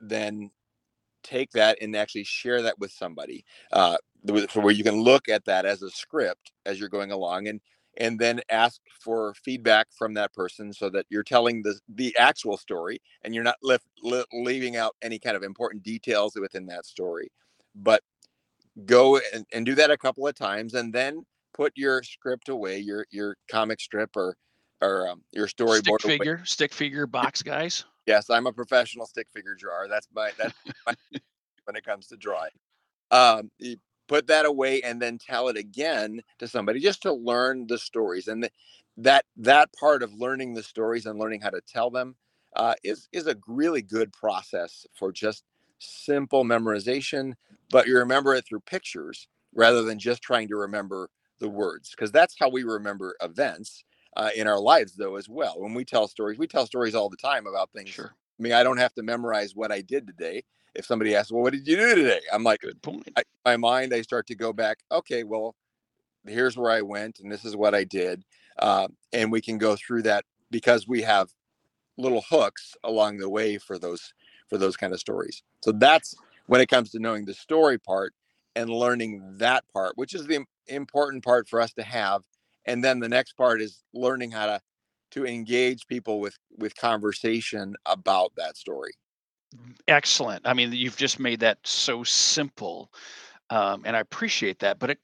then 0.00 0.50
take 1.22 1.50
that 1.50 1.78
and 1.82 1.94
actually 1.94 2.24
share 2.24 2.62
that 2.62 2.78
with 2.78 2.90
somebody, 2.90 3.44
uh, 3.72 3.96
where 4.22 4.70
you 4.70 4.84
can 4.84 5.02
look 5.02 5.28
at 5.28 5.44
that 5.44 5.66
as 5.66 5.82
a 5.82 5.90
script 5.90 6.52
as 6.64 6.80
you're 6.80 6.88
going 6.88 7.12
along, 7.12 7.48
and 7.48 7.60
and 7.98 8.18
then 8.18 8.40
ask 8.50 8.80
for 9.00 9.34
feedback 9.34 9.88
from 9.96 10.14
that 10.14 10.32
person 10.32 10.72
so 10.72 10.88
that 10.88 11.04
you're 11.10 11.22
telling 11.22 11.62
the 11.62 11.78
the 11.94 12.16
actual 12.18 12.56
story 12.56 13.00
and 13.22 13.34
you're 13.34 13.44
not 13.44 13.56
left 13.62 13.86
leaving 14.32 14.76
out 14.76 14.96
any 15.02 15.18
kind 15.18 15.36
of 15.36 15.42
important 15.42 15.82
details 15.82 16.34
within 16.36 16.66
that 16.66 16.86
story. 16.86 17.30
But 17.74 18.02
go 18.86 19.20
and, 19.34 19.44
and 19.52 19.66
do 19.66 19.74
that 19.74 19.90
a 19.90 19.98
couple 19.98 20.26
of 20.26 20.34
times 20.34 20.74
and 20.74 20.92
then 20.92 21.24
put 21.52 21.72
your 21.74 22.02
script 22.02 22.48
away 22.48 22.78
your 22.78 23.04
your 23.10 23.36
comic 23.50 23.80
strip 23.80 24.16
or 24.16 24.36
or 24.80 25.08
um, 25.08 25.22
your 25.32 25.48
storyboard 25.48 26.00
stick 26.00 26.00
figure 26.00 26.34
away. 26.36 26.44
stick 26.44 26.72
figure 26.72 27.06
box 27.06 27.42
guys. 27.42 27.84
Yes 28.06 28.30
i'm 28.30 28.46
a 28.46 28.52
professional 28.52 29.06
stick 29.06 29.26
figure 29.34 29.56
drawer. 29.58 29.86
That's 29.88 30.08
my 30.14 30.30
that's 30.38 30.54
my, 30.86 30.94
when 31.64 31.76
it 31.76 31.84
comes 31.84 32.06
to 32.08 32.16
drawing. 32.16 32.50
Um, 33.10 33.50
put 34.08 34.26
that 34.26 34.46
away 34.46 34.80
and 34.82 35.00
then 35.00 35.18
tell 35.18 35.48
it 35.48 35.56
again 35.56 36.22
to 36.38 36.48
somebody 36.48 36.80
just 36.80 37.02
to 37.02 37.12
learn 37.12 37.66
the 37.66 37.78
stories 37.78 38.26
and 38.26 38.42
the, 38.42 38.50
that 38.96 39.24
that 39.36 39.70
part 39.78 40.02
of 40.02 40.12
learning 40.14 40.54
the 40.54 40.62
stories 40.62 41.06
and 41.06 41.18
learning 41.18 41.40
how 41.40 41.50
to 41.50 41.60
tell 41.60 41.90
them 41.90 42.16
uh, 42.56 42.74
is 42.82 43.08
is 43.12 43.26
a 43.26 43.36
really 43.46 43.82
good 43.82 44.12
process 44.12 44.86
for 44.94 45.12
just 45.12 45.44
simple 45.78 46.44
memorization 46.44 47.34
but 47.70 47.86
you 47.86 47.96
remember 47.96 48.34
it 48.34 48.44
through 48.44 48.60
pictures 48.60 49.28
rather 49.54 49.82
than 49.82 49.98
just 49.98 50.22
trying 50.22 50.48
to 50.48 50.56
remember 50.56 51.08
the 51.38 51.48
words 51.48 51.90
because 51.90 52.10
that's 52.10 52.34
how 52.38 52.48
we 52.48 52.64
remember 52.64 53.14
events 53.22 53.84
uh, 54.16 54.30
in 54.34 54.48
our 54.48 54.58
lives 54.58 54.96
though 54.96 55.14
as 55.14 55.28
well 55.28 55.54
when 55.58 55.74
we 55.74 55.84
tell 55.84 56.08
stories 56.08 56.38
we 56.38 56.48
tell 56.48 56.66
stories 56.66 56.96
all 56.96 57.08
the 57.08 57.16
time 57.16 57.46
about 57.46 57.70
things 57.70 57.90
sure. 57.90 58.12
i 58.40 58.42
mean 58.42 58.52
i 58.52 58.64
don't 58.64 58.78
have 58.78 58.92
to 58.94 59.02
memorize 59.02 59.54
what 59.54 59.70
i 59.70 59.80
did 59.80 60.04
today 60.06 60.42
if 60.74 60.86
somebody 60.86 61.14
asks, 61.14 61.32
well, 61.32 61.42
what 61.42 61.52
did 61.52 61.66
you 61.66 61.76
do 61.76 61.94
today? 61.94 62.20
I'm 62.32 62.44
like, 62.44 62.60
good 62.60 62.80
point. 62.82 63.08
I, 63.16 63.22
my 63.44 63.56
mind, 63.56 63.92
I 63.94 64.02
start 64.02 64.26
to 64.28 64.34
go 64.34 64.52
back. 64.52 64.78
Okay, 64.92 65.24
well, 65.24 65.54
here's 66.26 66.56
where 66.56 66.70
I 66.70 66.82
went, 66.82 67.20
and 67.20 67.30
this 67.30 67.44
is 67.44 67.56
what 67.56 67.74
I 67.74 67.84
did, 67.84 68.22
uh, 68.58 68.88
and 69.12 69.32
we 69.32 69.40
can 69.40 69.58
go 69.58 69.76
through 69.76 70.02
that 70.02 70.24
because 70.50 70.86
we 70.86 71.02
have 71.02 71.30
little 71.96 72.24
hooks 72.28 72.76
along 72.84 73.18
the 73.18 73.28
way 73.28 73.58
for 73.58 73.78
those 73.78 74.12
for 74.48 74.56
those 74.56 74.76
kind 74.76 74.94
of 74.94 75.00
stories. 75.00 75.42
So 75.62 75.72
that's 75.72 76.14
when 76.46 76.60
it 76.60 76.68
comes 76.68 76.90
to 76.92 76.98
knowing 76.98 77.26
the 77.26 77.34
story 77.34 77.78
part 77.78 78.14
and 78.56 78.70
learning 78.70 79.22
that 79.38 79.64
part, 79.72 79.92
which 79.96 80.14
is 80.14 80.26
the 80.26 80.44
important 80.68 81.22
part 81.22 81.48
for 81.48 81.60
us 81.60 81.72
to 81.74 81.82
have. 81.82 82.22
And 82.64 82.82
then 82.82 82.98
the 82.98 83.08
next 83.08 83.34
part 83.34 83.60
is 83.60 83.82
learning 83.92 84.30
how 84.30 84.46
to 84.46 84.60
to 85.12 85.26
engage 85.26 85.86
people 85.86 86.20
with 86.20 86.36
with 86.58 86.76
conversation 86.76 87.74
about 87.86 88.32
that 88.36 88.56
story 88.56 88.92
excellent. 89.86 90.46
I 90.46 90.54
mean, 90.54 90.72
you've 90.72 90.96
just 90.96 91.18
made 91.18 91.40
that 91.40 91.58
so 91.64 92.04
simple, 92.04 92.90
um, 93.50 93.82
and 93.84 93.96
I 93.96 94.00
appreciate 94.00 94.58
that. 94.60 94.78
But 94.78 94.90
it, 94.90 94.98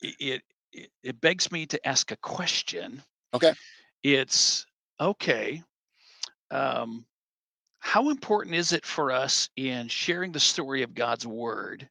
it 0.00 0.42
it 0.72 0.90
it 1.02 1.20
begs 1.20 1.50
me 1.52 1.66
to 1.66 1.86
ask 1.86 2.10
a 2.10 2.16
question. 2.16 3.02
Okay. 3.34 3.52
It's 4.02 4.66
okay. 5.00 5.62
Um, 6.50 7.04
how 7.78 8.10
important 8.10 8.54
is 8.54 8.72
it 8.72 8.86
for 8.86 9.10
us 9.10 9.48
in 9.56 9.88
sharing 9.88 10.32
the 10.32 10.40
story 10.40 10.82
of 10.82 10.94
God's 10.94 11.26
word 11.26 11.88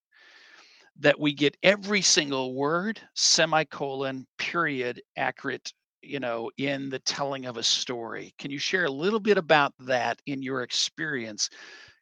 that 0.99 1.19
we 1.19 1.33
get 1.33 1.57
every 1.63 2.01
single 2.01 2.53
word, 2.53 2.99
semicolon, 3.15 4.27
period, 4.37 5.01
accurate 5.17 5.73
you 6.01 6.19
know, 6.19 6.51
in 6.57 6.89
the 6.89 6.99
telling 6.99 7.45
of 7.45 7.57
a 7.57 7.63
story. 7.63 8.33
Can 8.37 8.51
you 8.51 8.59
share 8.59 8.85
a 8.85 8.91
little 8.91 9.19
bit 9.19 9.37
about 9.37 9.73
that 9.79 10.21
in 10.25 10.41
your 10.41 10.63
experience? 10.63 11.49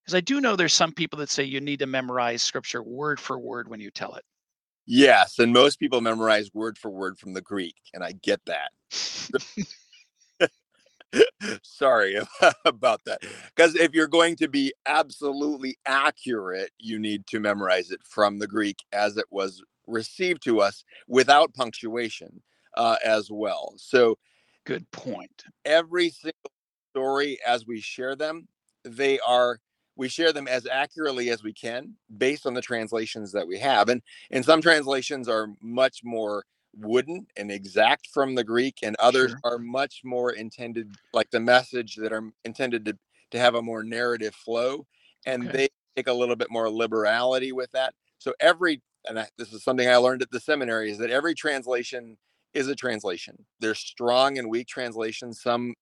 Because 0.01 0.15
I 0.15 0.21
do 0.21 0.41
know 0.41 0.55
there's 0.55 0.73
some 0.73 0.91
people 0.91 1.19
that 1.19 1.29
say 1.29 1.43
you 1.43 1.61
need 1.61 1.79
to 1.79 1.87
memorize 1.87 2.41
scripture 2.41 2.83
word 2.83 3.19
for 3.19 3.39
word 3.39 3.67
when 3.67 3.79
you 3.79 3.91
tell 3.91 4.15
it. 4.15 4.23
Yes, 4.85 5.37
and 5.37 5.53
most 5.53 5.79
people 5.79 6.01
memorize 6.01 6.49
word 6.53 6.77
for 6.77 6.89
word 6.89 7.19
from 7.19 7.33
the 7.33 7.41
Greek, 7.41 7.75
and 7.93 8.03
I 8.03 8.13
get 8.13 8.41
that. 8.45 8.71
Sorry 11.63 12.19
about 12.65 13.01
that. 13.05 13.21
Because 13.55 13.75
if 13.75 13.93
you're 13.93 14.07
going 14.07 14.35
to 14.37 14.47
be 14.47 14.73
absolutely 14.85 15.77
accurate, 15.85 16.71
you 16.77 16.99
need 16.99 17.25
to 17.27 17.39
memorize 17.39 17.91
it 17.91 18.01
from 18.03 18.39
the 18.39 18.47
Greek 18.47 18.79
as 18.91 19.17
it 19.17 19.25
was 19.29 19.63
received 19.87 20.43
to 20.43 20.61
us 20.61 20.83
without 21.07 21.53
punctuation 21.53 22.41
uh, 22.75 22.97
as 23.03 23.29
well. 23.31 23.73
So, 23.77 24.17
good 24.65 24.89
point. 24.91 25.43
Every 25.65 26.09
single 26.09 26.51
story, 26.91 27.39
as 27.45 27.65
we 27.65 27.81
share 27.81 28.15
them, 28.15 28.47
they 28.83 29.19
are 29.19 29.59
we 29.99 30.07
share 30.07 30.31
them 30.31 30.47
as 30.47 30.65
accurately 30.65 31.29
as 31.29 31.43
we 31.43 31.51
can 31.51 31.93
based 32.17 32.45
on 32.45 32.53
the 32.53 32.61
translations 32.61 33.33
that 33.33 33.45
we 33.45 33.59
have 33.59 33.89
and 33.89 34.01
and 34.31 34.43
some 34.43 34.61
translations 34.61 35.27
are 35.27 35.49
much 35.61 36.01
more 36.03 36.45
wooden 36.77 37.27
and 37.35 37.51
exact 37.51 38.07
from 38.13 38.33
the 38.33 38.43
greek 38.43 38.77
and 38.81 38.95
others 38.99 39.31
sure. 39.31 39.39
are 39.43 39.59
much 39.59 40.01
more 40.05 40.31
intended 40.31 40.95
like 41.13 41.29
the 41.31 41.39
message 41.39 41.95
that 41.95 42.13
are 42.13 42.31
intended 42.45 42.85
to 42.85 42.97
to 43.31 43.37
have 43.37 43.55
a 43.55 43.61
more 43.61 43.83
narrative 43.83 44.33
flow 44.33 44.85
and 45.25 45.43
okay. 45.49 45.57
they 45.57 45.69
take 45.97 46.07
a 46.07 46.13
little 46.13 46.35
bit 46.35 46.49
more 46.49 46.69
liberality 46.69 47.51
with 47.51 47.71
that 47.71 47.93
so 48.19 48.33
every 48.39 48.81
and 49.07 49.19
I, 49.19 49.27
this 49.37 49.51
is 49.51 49.63
something 49.63 49.89
i 49.89 49.97
learned 49.97 50.21
at 50.21 50.31
the 50.31 50.39
seminary 50.39 50.91
is 50.91 50.97
that 50.99 51.09
every 51.09 51.35
translation 51.35 52.17
is 52.53 52.67
a 52.67 52.75
translation. 52.75 53.45
There's 53.59 53.79
strong 53.79 54.37
and 54.37 54.49
weak 54.49 54.67
translations. 54.67 55.41
Some 55.41 55.75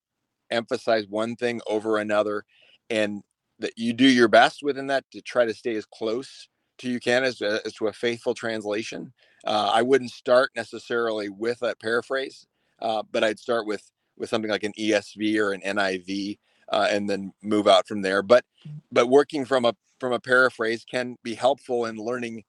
emphasize 0.49 1.07
one 1.07 1.35
thing 1.35 1.61
over 1.67 1.97
another, 1.97 2.43
and 2.89 3.23
that 3.59 3.73
you 3.75 3.93
do 3.93 4.07
your 4.07 4.27
best 4.27 4.59
within 4.63 4.87
that 4.87 5.05
to 5.11 5.21
try 5.21 5.45
to 5.45 5.53
stay 5.53 5.75
as 5.75 5.85
close 5.85 6.47
to 6.79 6.89
you 6.89 6.99
can 6.99 7.23
as, 7.23 7.41
as 7.41 7.73
to 7.73 7.87
a 7.87 7.93
faithful 7.93 8.33
translation. 8.33 9.11
Uh, 9.45 9.71
I 9.73 9.81
wouldn't 9.81 10.11
start 10.11 10.51
necessarily 10.55 11.29
with 11.29 11.61
a 11.61 11.75
paraphrase, 11.75 12.45
uh, 12.81 13.03
but 13.11 13.23
I'd 13.23 13.39
start 13.39 13.65
with 13.65 13.89
with 14.17 14.29
something 14.29 14.49
like 14.49 14.63
an 14.63 14.73
ESV 14.79 15.37
or 15.37 15.53
an 15.53 15.61
NIV, 15.61 16.39
uh, 16.71 16.87
and 16.89 17.07
then 17.09 17.31
move 17.43 17.67
out 17.67 17.87
from 17.87 18.01
there. 18.01 18.21
But 18.21 18.45
but 18.91 19.07
working 19.07 19.45
from 19.45 19.65
a 19.65 19.75
from 19.99 20.13
a 20.13 20.19
paraphrase 20.19 20.85
can 20.89 21.15
be 21.23 21.33
helpful 21.33 21.85
in 21.85 21.97
learning 21.97 22.43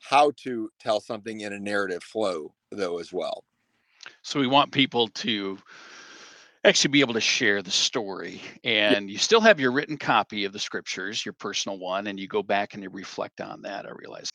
how 0.00 0.32
to 0.44 0.70
tell 0.80 1.00
something 1.00 1.40
in 1.40 1.52
a 1.52 1.58
narrative 1.58 2.02
flow, 2.02 2.54
though, 2.70 2.98
as 2.98 3.12
well. 3.12 3.44
So 4.22 4.40
we 4.40 4.46
want 4.46 4.72
people 4.72 5.08
to 5.08 5.58
actually 6.64 6.90
be 6.90 7.00
able 7.00 7.14
to 7.14 7.20
share 7.20 7.62
the 7.62 7.70
story 7.70 8.42
and 8.64 9.10
you 9.10 9.16
still 9.16 9.40
have 9.40 9.58
your 9.58 9.72
written 9.72 9.96
copy 9.96 10.44
of 10.44 10.52
the 10.52 10.58
scriptures 10.58 11.24
your 11.24 11.32
personal 11.32 11.78
one 11.78 12.06
and 12.08 12.20
you 12.20 12.28
go 12.28 12.42
back 12.42 12.74
and 12.74 12.82
you 12.82 12.90
reflect 12.90 13.40
on 13.40 13.62
that 13.62 13.86
i 13.86 13.90
realize. 13.94 14.30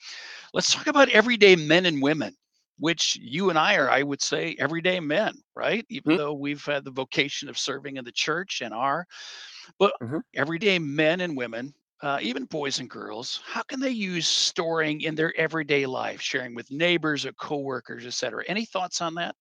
Let's 0.53 0.73
talk 0.73 0.87
about 0.87 1.09
everyday 1.09 1.55
men 1.55 1.85
and 1.85 2.01
women 2.01 2.35
which 2.79 3.17
you 3.21 3.49
and 3.51 3.59
i 3.59 3.75
are 3.75 3.91
i 3.91 4.01
would 4.01 4.21
say 4.21 4.55
everyday 4.59 4.99
men 4.99 5.35
right? 5.55 5.85
Even 5.89 6.13
mm-hmm. 6.13 6.17
though 6.17 6.33
we've 6.33 6.65
had 6.65 6.83
the 6.83 6.91
vocation 6.91 7.47
of 7.47 7.57
serving 7.57 7.97
in 7.97 8.05
the 8.05 8.11
church 8.11 8.61
and 8.63 8.73
are 8.73 9.05
but 9.77 9.93
mm-hmm. 10.01 10.17
everyday 10.33 10.79
men 10.79 11.21
and 11.21 11.37
women 11.37 11.73
uh, 12.01 12.19
even 12.21 12.45
boys 12.45 12.79
and 12.79 12.89
girls 12.89 13.41
how 13.45 13.61
can 13.61 13.79
they 13.79 13.91
use 13.91 14.27
storying 14.27 15.01
in 15.01 15.13
their 15.13 15.33
everyday 15.37 15.85
life 15.85 16.21
sharing 16.21 16.55
with 16.55 16.69
neighbors 16.71 17.23
or 17.25 17.31
coworkers 17.33 18.05
etc 18.05 18.43
any 18.47 18.65
thoughts 18.65 18.99
on 18.99 19.13
that 19.13 19.35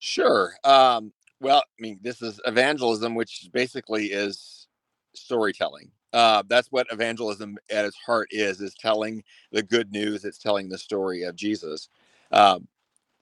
Sure. 0.00 0.54
Um, 0.64 1.12
well, 1.40 1.58
I 1.60 1.82
mean, 1.82 2.00
this 2.02 2.22
is 2.22 2.40
evangelism, 2.46 3.14
which 3.14 3.48
basically 3.52 4.06
is 4.06 4.66
storytelling. 5.14 5.90
Uh, 6.12 6.42
that's 6.48 6.68
what 6.72 6.86
evangelism 6.90 7.56
at 7.70 7.84
its 7.84 7.96
heart 7.96 8.28
is: 8.30 8.60
is 8.60 8.74
telling 8.74 9.22
the 9.52 9.62
good 9.62 9.92
news. 9.92 10.24
It's 10.24 10.38
telling 10.38 10.68
the 10.68 10.78
story 10.78 11.22
of 11.22 11.36
Jesus. 11.36 11.88
Um, 12.32 12.66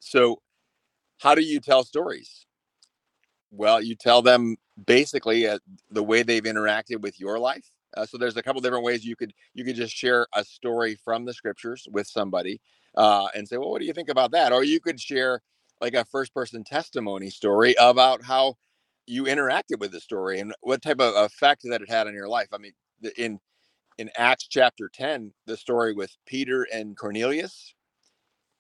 so, 0.01 0.43
how 1.19 1.35
do 1.35 1.43
you 1.43 1.61
tell 1.61 1.85
stories? 1.85 2.47
Well, 3.51 3.83
you 3.83 3.95
tell 3.95 4.23
them 4.23 4.57
basically 4.87 5.47
uh, 5.47 5.59
the 5.91 6.03
way 6.03 6.23
they've 6.23 6.43
interacted 6.43 7.01
with 7.01 7.19
your 7.19 7.39
life. 7.39 7.71
Uh, 7.97 8.05
so 8.05 8.19
there's 8.19 8.37
a 8.37 8.43
couple 8.43 8.61
different 8.61 8.85
ways 8.85 9.05
you 9.05 9.17
could 9.17 9.33
you 9.55 9.65
could 9.65 9.75
just 9.77 9.95
share 9.95 10.27
a 10.35 10.45
story 10.45 10.95
from 11.05 11.25
the 11.25 11.33
scriptures 11.33 11.89
with 11.91 12.07
somebody 12.07 12.61
uh, 12.97 13.29
and 13.35 13.49
say, 13.49 13.57
well, 13.57 13.71
what 13.71 13.81
do 13.81 13.87
you 13.87 13.95
think 13.95 14.11
about 14.11 14.31
that? 14.33 14.53
Or 14.53 14.63
you 14.63 14.79
could 14.81 15.01
share 15.01 15.41
like 15.81 15.95
a 15.95 16.05
first 16.05 16.35
person 16.35 16.65
testimony 16.65 17.31
story 17.31 17.75
about 17.79 18.23
how 18.23 18.55
you 19.07 19.25
interacted 19.25 19.79
with 19.81 19.93
the 19.93 20.01
story 20.01 20.41
and 20.41 20.55
what 20.61 20.83
type 20.83 21.01
of 21.01 21.15
effect 21.25 21.63
that 21.65 21.83
it 21.83 21.91
had 21.91 22.07
on 22.07 22.15
your 22.15 22.29
life. 22.29 22.49
I 22.53 22.59
mean, 22.59 22.73
in 23.17 23.39
in 23.97 24.11
Acts 24.17 24.47
chapter 24.49 24.89
10, 24.93 25.33
the 25.47 25.57
story 25.57 25.93
with 25.93 26.17
Peter 26.25 26.67
and 26.73 26.97
Cornelius, 26.97 27.75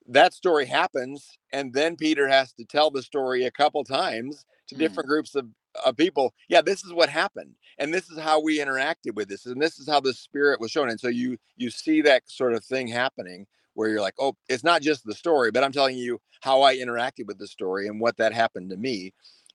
that 0.08 0.34
story 0.34 0.66
happens 0.66 1.38
and 1.52 1.72
then 1.72 1.94
Peter 1.96 2.26
has 2.26 2.52
to 2.54 2.64
tell 2.64 2.90
the 2.90 3.02
story 3.02 3.44
a 3.44 3.50
couple 3.50 3.84
times 3.84 4.44
to 4.68 4.74
mm. 4.74 4.78
different 4.78 5.08
groups 5.08 5.34
of 5.34 5.46
of 5.84 5.96
people, 5.96 6.34
yeah, 6.48 6.60
this 6.60 6.84
is 6.84 6.92
what 6.92 7.08
happened, 7.08 7.54
and 7.78 7.92
this 7.92 8.10
is 8.10 8.18
how 8.18 8.40
we 8.40 8.58
interacted 8.58 9.14
with 9.14 9.28
this, 9.28 9.46
and 9.46 9.60
this 9.60 9.78
is 9.78 9.88
how 9.88 10.00
the 10.00 10.14
spirit 10.14 10.60
was 10.60 10.70
shown. 10.70 10.88
And 10.88 10.98
so 10.98 11.08
you 11.08 11.36
you 11.56 11.70
see 11.70 12.02
that 12.02 12.22
sort 12.26 12.54
of 12.54 12.64
thing 12.64 12.88
happening 12.88 13.46
where 13.78 13.88
you're 13.88 14.00
like, 14.00 14.16
oh, 14.18 14.34
it's 14.48 14.64
not 14.64 14.82
just 14.82 15.04
the 15.04 15.14
story, 15.14 15.52
but 15.52 15.62
I'm 15.62 15.70
telling 15.70 15.96
you 15.96 16.20
how 16.40 16.62
I 16.62 16.76
interacted 16.76 17.26
with 17.26 17.38
the 17.38 17.46
story 17.46 17.86
and 17.86 18.00
what 18.00 18.16
that 18.16 18.32
happened 18.32 18.70
to 18.70 18.76
me. 18.76 19.12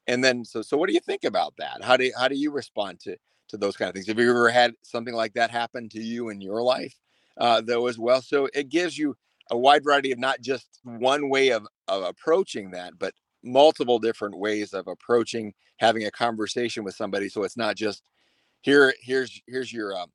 And 0.08 0.24
then 0.24 0.46
so 0.46 0.62
so 0.62 0.78
what 0.78 0.88
do 0.88 0.94
you 0.94 1.02
think 1.02 1.26
about 1.26 1.54
that? 1.58 1.84
How 1.84 1.98
do 1.98 2.10
how 2.18 2.30
do 2.30 2.36
you 2.36 2.50
respond 2.50 3.02
to 3.02 3.18
to 3.50 3.58
those 3.58 3.76
kind 3.76 3.90
of 3.90 3.96
things? 3.96 4.08
Have 4.08 4.18
you 4.20 4.30
ever 4.30 4.50
had 4.50 4.76
something 4.82 5.14
like 5.14 5.34
that 5.34 5.52
happen 5.52 5.90
to 5.90 6.02
you 6.02 6.30
in 6.30 6.40
your 6.40 6.62
life 6.62 6.96
uh, 7.38 7.60
though 7.60 7.88
as 7.88 8.00
well? 8.00 8.22
So 8.22 8.48
it 8.54 8.70
gives 8.70 8.98
you 8.98 9.18
a 9.52 9.58
wide 9.58 9.84
variety 9.84 10.14
of 10.14 10.20
not 10.20 10.40
just 10.40 10.80
one 10.84 11.28
way 11.30 11.50
of, 11.50 11.68
of 11.90 12.04
approaching 12.04 12.72
that, 12.72 12.94
but 12.98 13.14
multiple 13.44 14.00
different 14.00 14.38
ways 14.38 14.74
of 14.74 14.88
approaching 14.88 15.54
having 15.80 16.06
a 16.06 16.12
conversation 16.12 16.86
with 16.86 16.96
somebody. 16.96 17.28
So 17.28 17.44
it's 17.44 17.58
not 17.58 17.76
just 17.76 18.04
here, 18.62 18.94
here's 19.02 19.42
here's 19.48 19.74
your 19.74 19.98
um, 19.98 20.12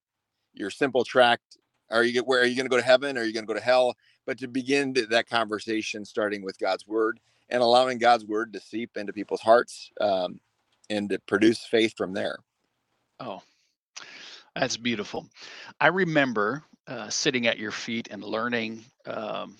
your 0.54 0.70
simple 0.70 1.04
tract. 1.04 1.58
Are 1.90 2.04
you 2.04 2.22
where 2.22 2.40
are 2.40 2.46
you 2.46 2.56
going 2.56 2.66
to 2.66 2.70
go 2.70 2.76
to 2.76 2.82
heaven? 2.86 3.16
Are 3.16 3.24
you 3.24 3.32
going 3.32 3.46
to 3.46 3.52
go 3.52 3.58
to 3.58 3.64
hell? 3.64 3.94
But 4.26 4.38
to 4.38 4.48
begin 4.48 4.94
that 5.10 5.28
conversation, 5.28 6.04
starting 6.04 6.42
with 6.42 6.58
God's 6.58 6.86
word 6.86 7.20
and 7.48 7.62
allowing 7.62 7.98
God's 7.98 8.26
word 8.26 8.52
to 8.52 8.60
seep 8.60 8.96
into 8.96 9.12
people's 9.12 9.40
hearts 9.40 9.90
um, 10.00 10.38
and 10.90 11.08
to 11.10 11.18
produce 11.20 11.64
faith 11.64 11.94
from 11.96 12.12
there. 12.12 12.38
Oh, 13.20 13.40
that's 14.54 14.76
beautiful. 14.76 15.26
I 15.80 15.88
remember 15.88 16.62
uh, 16.86 17.08
sitting 17.08 17.46
at 17.46 17.58
your 17.58 17.70
feet 17.70 18.08
and 18.10 18.22
learning 18.22 18.84
um, 19.06 19.56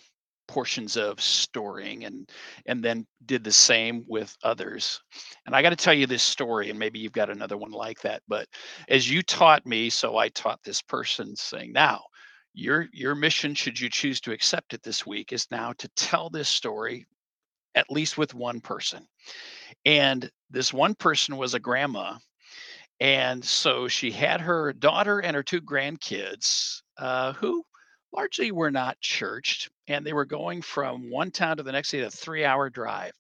portions 0.48 0.96
of 0.96 1.20
storying 1.20 2.04
and 2.06 2.28
and 2.66 2.82
then 2.82 3.06
did 3.26 3.44
the 3.44 3.52
same 3.52 4.02
with 4.08 4.34
others 4.42 5.02
and 5.44 5.54
i 5.54 5.60
got 5.60 5.70
to 5.70 5.76
tell 5.76 5.92
you 5.92 6.06
this 6.06 6.22
story 6.22 6.70
and 6.70 6.78
maybe 6.78 6.98
you've 6.98 7.12
got 7.12 7.28
another 7.28 7.58
one 7.58 7.70
like 7.70 8.00
that 8.00 8.22
but 8.28 8.48
as 8.88 9.08
you 9.10 9.22
taught 9.22 9.64
me 9.66 9.90
so 9.90 10.16
i 10.16 10.26
taught 10.30 10.58
this 10.64 10.80
person 10.80 11.36
saying 11.36 11.70
now 11.70 12.00
your 12.58 12.88
your 12.92 13.14
mission 13.14 13.54
should 13.54 13.78
you 13.78 13.88
choose 13.88 14.20
to 14.20 14.32
accept 14.32 14.74
it 14.74 14.82
this 14.82 15.06
week 15.06 15.32
is 15.32 15.46
now 15.50 15.72
to 15.78 15.88
tell 15.96 16.28
this 16.28 16.48
story 16.48 17.06
at 17.74 17.90
least 17.90 18.18
with 18.18 18.34
one 18.34 18.60
person 18.60 19.06
and 19.84 20.30
this 20.50 20.72
one 20.72 20.94
person 20.94 21.36
was 21.36 21.54
a 21.54 21.60
grandma 21.60 22.14
and 23.00 23.44
so 23.44 23.86
she 23.86 24.10
had 24.10 24.40
her 24.40 24.72
daughter 24.72 25.20
and 25.20 25.36
her 25.36 25.42
two 25.42 25.60
grandkids 25.60 26.82
uh, 26.98 27.32
who 27.34 27.64
largely 28.12 28.50
were 28.50 28.70
not 28.70 29.00
churched, 29.00 29.70
and 29.86 30.04
they 30.04 30.12
were 30.12 30.24
going 30.24 30.62
from 30.62 31.10
one 31.10 31.30
town 31.30 31.56
to 31.56 31.62
the 31.62 31.72
next 31.72 31.90
day, 31.90 32.00
a 32.00 32.10
three 32.10 32.44
hour 32.44 32.70
drive. 32.70 33.12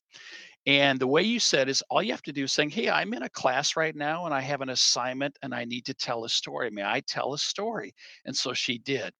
And 0.68 1.00
the 1.00 1.06
way 1.06 1.22
you 1.22 1.40
said 1.40 1.70
is 1.70 1.82
all 1.88 2.02
you 2.02 2.12
have 2.12 2.20
to 2.24 2.32
do 2.32 2.44
is 2.44 2.52
saying, 2.52 2.68
Hey, 2.68 2.90
I'm 2.90 3.14
in 3.14 3.22
a 3.22 3.30
class 3.30 3.74
right 3.74 3.96
now 3.96 4.26
and 4.26 4.34
I 4.34 4.42
have 4.42 4.60
an 4.60 4.68
assignment 4.68 5.34
and 5.42 5.54
I 5.54 5.64
need 5.64 5.86
to 5.86 5.94
tell 5.94 6.26
a 6.26 6.28
story. 6.28 6.70
May 6.70 6.84
I 6.84 7.00
tell 7.00 7.32
a 7.32 7.38
story? 7.38 7.94
And 8.26 8.36
so 8.36 8.52
she 8.52 8.76
did. 8.76 9.14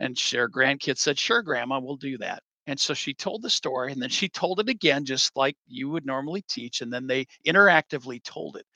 And 0.00 0.18
her 0.32 0.48
grandkids 0.48 0.98
said, 0.98 1.16
Sure, 1.16 1.40
Grandma, 1.40 1.78
we'll 1.78 1.96
do 1.96 2.18
that. 2.18 2.42
And 2.66 2.80
so 2.80 2.94
she 2.94 3.14
told 3.14 3.42
the 3.42 3.48
story 3.48 3.92
and 3.92 4.02
then 4.02 4.08
she 4.10 4.28
told 4.28 4.58
it 4.58 4.68
again, 4.68 5.04
just 5.04 5.36
like 5.36 5.56
you 5.68 5.88
would 5.88 6.04
normally 6.04 6.42
teach. 6.48 6.80
And 6.80 6.92
then 6.92 7.06
they 7.06 7.28
interactively 7.46 8.20
told 8.24 8.56
it. 8.56 8.66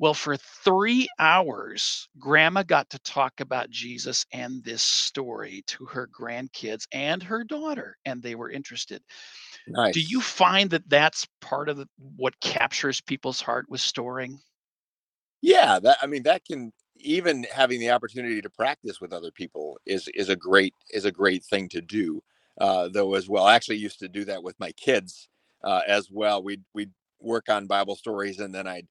Well, 0.00 0.14
for 0.14 0.36
three 0.36 1.08
hours, 1.20 2.08
grandma 2.18 2.64
got 2.64 2.90
to 2.90 2.98
talk 3.00 3.38
about 3.38 3.70
Jesus 3.70 4.26
and 4.32 4.64
this 4.64 4.82
story 4.82 5.62
to 5.68 5.84
her 5.84 6.08
grandkids 6.08 6.88
and 6.90 7.22
her 7.22 7.44
daughter, 7.44 7.98
and 8.04 8.20
they 8.20 8.34
were 8.34 8.50
interested. 8.50 9.04
Nice. 9.66 9.94
Do 9.94 10.00
you 10.00 10.20
find 10.20 10.70
that 10.70 10.88
that's 10.88 11.26
part 11.40 11.68
of 11.68 11.76
the, 11.76 11.88
what 11.98 12.40
captures 12.40 13.00
people's 13.00 13.42
heart 13.42 13.66
with 13.68 13.80
storying? 13.82 14.40
Yeah, 15.42 15.78
that 15.80 15.98
I 16.02 16.06
mean 16.06 16.22
that 16.24 16.44
can 16.44 16.72
even 16.96 17.44
having 17.44 17.80
the 17.80 17.90
opportunity 17.90 18.42
to 18.42 18.50
practice 18.50 19.00
with 19.00 19.12
other 19.12 19.30
people 19.30 19.78
is 19.86 20.08
is 20.14 20.28
a 20.28 20.36
great 20.36 20.74
is 20.90 21.04
a 21.04 21.12
great 21.12 21.44
thing 21.44 21.68
to 21.70 21.80
do. 21.80 22.22
Uh, 22.60 22.88
though 22.88 23.14
as 23.14 23.28
well, 23.28 23.44
I 23.46 23.54
actually 23.54 23.78
used 23.78 24.00
to 24.00 24.08
do 24.08 24.24
that 24.26 24.42
with 24.42 24.58
my 24.60 24.72
kids 24.72 25.28
uh, 25.64 25.80
as 25.86 26.10
well. 26.10 26.42
We'd 26.42 26.62
we'd 26.74 26.92
work 27.20 27.48
on 27.48 27.66
Bible 27.66 27.96
stories, 27.96 28.38
and 28.40 28.54
then 28.54 28.66
I'd 28.66 28.88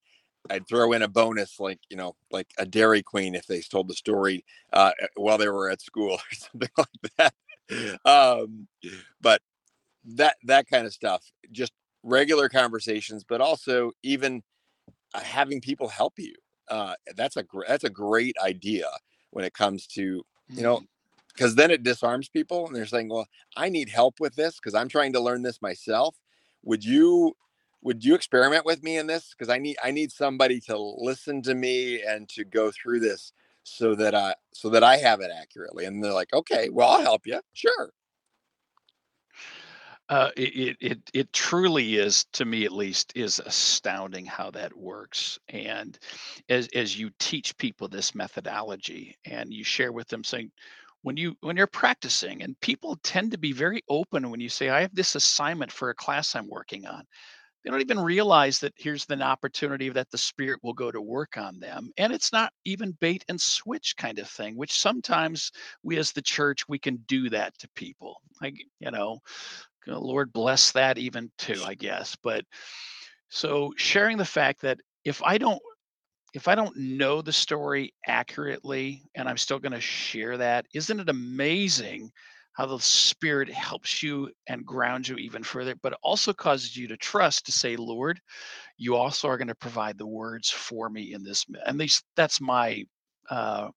I'd 0.50 0.68
throw 0.68 0.94
in 0.94 1.02
a 1.02 1.08
bonus, 1.08 1.60
like 1.60 1.80
you 1.90 1.98
know, 1.98 2.16
like 2.32 2.48
a 2.58 2.66
Dairy 2.66 3.04
Queen 3.04 3.36
if 3.36 3.46
they 3.46 3.62
told 3.62 3.88
the 3.88 3.94
story 3.94 4.46
uh, 4.74 4.92
while 5.16 5.38
they 5.38 5.50
were 5.50 5.70
at 5.70 5.82
school 5.82 6.14
or 6.14 6.20
something 6.34 6.70
like 6.78 7.12
that. 7.18 7.34
Um, 8.06 8.68
but 9.22 9.42
that 10.06 10.38
that 10.44 10.68
kind 10.68 10.86
of 10.86 10.94
stuff, 10.94 11.24
just 11.52 11.74
regular 12.04 12.50
conversations, 12.50 13.24
but 13.24 13.42
also 13.42 13.92
even 14.04 14.42
uh, 15.14 15.20
having 15.20 15.62
people 15.62 15.88
help 15.88 16.14
you. 16.18 16.34
Uh, 16.70 16.94
that's 17.16 17.38
a 17.38 17.44
gr- 17.44 17.66
that's 17.68 17.84
a 17.84 17.90
great 17.90 18.36
idea 18.44 18.88
when 19.32 19.44
it 19.44 19.54
comes 19.54 19.88
to 19.88 20.24
you 20.48 20.64
know 20.64 20.82
because 21.34 21.54
mm. 21.54 21.58
then 21.58 21.72
it 21.72 21.84
disarms 21.84 22.30
people 22.30 22.68
and 22.68 22.76
they're 22.76 22.86
saying, 22.86 23.10
well, 23.10 23.28
I 23.56 23.70
need 23.70 23.90
help 23.90 24.20
with 24.20 24.36
this 24.36 24.56
because 24.56 24.76
I'm 24.76 24.90
trying 24.90 25.14
to 25.14 25.20
learn 25.20 25.42
this 25.42 25.62
myself. 25.62 26.16
Would 26.64 26.84
you 26.84 27.36
would 27.82 28.04
you 28.04 28.16
experiment 28.16 28.66
with 28.66 28.84
me 28.84 28.98
in 28.98 29.08
this? 29.08 29.34
Because 29.38 29.50
i 29.50 29.58
need 29.58 29.78
i 29.84 29.92
need 29.92 30.12
somebody 30.12 30.60
to 30.62 30.78
listen 30.78 31.42
to 31.44 31.56
me 31.56 32.02
and 32.04 32.28
to 32.30 32.44
go 32.44 32.72
through 32.72 33.00
this 33.00 33.34
so 33.64 33.96
that 33.96 34.16
i 34.16 34.34
so 34.54 34.70
that 34.70 34.84
i 34.84 34.98
have 34.98 35.22
it 35.22 35.32
accurately. 35.36 35.86
And 35.86 36.04
they're 36.04 36.14
like 36.14 36.34
okay 36.34 36.70
well 36.70 36.90
i'll 36.90 37.02
help 37.02 37.26
you. 37.26 37.40
Sure. 37.54 37.92
Uh, 40.10 40.32
it, 40.36 40.76
it 40.82 40.98
it 41.14 41.32
truly 41.34 41.98
is 41.98 42.26
to 42.34 42.44
me 42.44 42.66
at 42.66 42.72
least 42.72 43.14
is 43.16 43.40
astounding 43.46 44.26
how 44.26 44.50
that 44.50 44.76
works. 44.76 45.38
And 45.50 46.00
as 46.50 46.68
as 46.74 46.98
you 47.00 47.12
teach 47.20 47.56
people 47.58 47.88
this 47.88 48.16
methodology 48.16 49.16
and 49.26 49.54
you 49.54 49.64
share 49.64 49.92
with 49.92 50.08
them 50.08 50.24
saying 50.24 50.52
when 51.02 51.16
you 51.18 51.36
when 51.42 51.56
you're 51.56 51.68
practicing 51.68 52.42
and 52.42 52.60
people 52.60 52.98
tend 53.04 53.32
to 53.32 53.38
be 53.38 53.52
very 53.52 53.82
open 53.90 54.30
when 54.30 54.40
you 54.40 54.50
say 54.50 54.70
i 54.70 54.82
have 54.82 54.94
this 54.94 55.16
assignment 55.16 55.72
for 55.72 55.90
a 55.90 55.96
class 55.96 56.36
i'm 56.36 56.50
working 56.50 56.86
on 56.86 57.04
they 57.64 57.70
don't 57.70 57.82
even 57.82 58.00
realize 58.00 58.60
that 58.60 58.74
here's 58.78 59.06
an 59.10 59.22
opportunity 59.22 59.90
that 59.90 60.10
the 60.12 60.18
spirit 60.18 60.60
will 60.64 60.74
go 60.74 60.92
to 60.92 61.02
work 61.02 61.38
on 61.38 61.60
them 61.60 61.92
and 61.98 62.14
it's 62.14 62.32
not 62.32 62.54
even 62.66 62.98
bait 63.00 63.26
and 63.30 63.40
switch 63.40 63.96
kind 63.98 64.20
of 64.20 64.28
thing 64.28 64.56
which 64.56 64.80
sometimes 64.80 65.52
we 65.84 65.98
as 65.98 66.12
the 66.12 66.22
church 66.22 66.68
we 66.68 66.80
can 66.80 66.98
do 67.08 67.30
that 67.30 67.58
to 67.58 67.68
people 67.76 68.22
like 68.42 68.56
you 68.80 68.92
know 68.92 69.20
lord 69.88 70.32
bless 70.32 70.72
that 70.72 70.98
even 70.98 71.32
too 71.38 71.62
i 71.66 71.74
guess 71.74 72.16
but 72.24 72.46
so 73.30 73.72
sharing 73.76 74.18
the 74.18 74.26
fact 74.26 74.62
that 74.62 74.78
if 75.04 75.22
i 75.24 75.38
don't 75.38 75.62
if 76.34 76.48
i 76.48 76.54
don't 76.54 76.78
know 76.78 77.22
the 77.22 77.34
story 77.34 77.94
accurately 78.06 79.02
and 79.16 79.28
i'm 79.28 79.38
still 79.38 79.60
going 79.60 79.72
to 79.72 79.82
share 79.82 80.38
that 80.38 80.66
isn't 80.74 81.00
it 81.00 81.10
amazing 81.10 82.12
how 82.60 82.66
the 82.66 82.78
Spirit 82.78 83.50
helps 83.50 84.04
you 84.04 84.30
and 84.48 84.66
grounds 84.66 85.08
you 85.08 85.16
even 85.16 85.44
further, 85.44 85.76
but 85.82 85.98
also 86.04 86.34
causes 86.34 86.76
you 86.76 86.90
to 86.90 86.98
trust 86.98 87.46
to 87.46 87.54
say, 87.54 87.78
Lord, 87.78 88.20
you 88.78 88.98
also 88.98 89.30
are 89.30 89.38
going 89.38 89.48
to 89.48 89.56
provide 89.56 89.98
the 89.98 90.06
words 90.06 90.50
for 90.50 90.90
me 90.90 91.14
in 91.14 91.24
this. 91.24 91.46
At 91.66 91.78
least 91.78 92.04
that's 92.18 92.42
my 92.42 92.84
uh, 93.30 93.70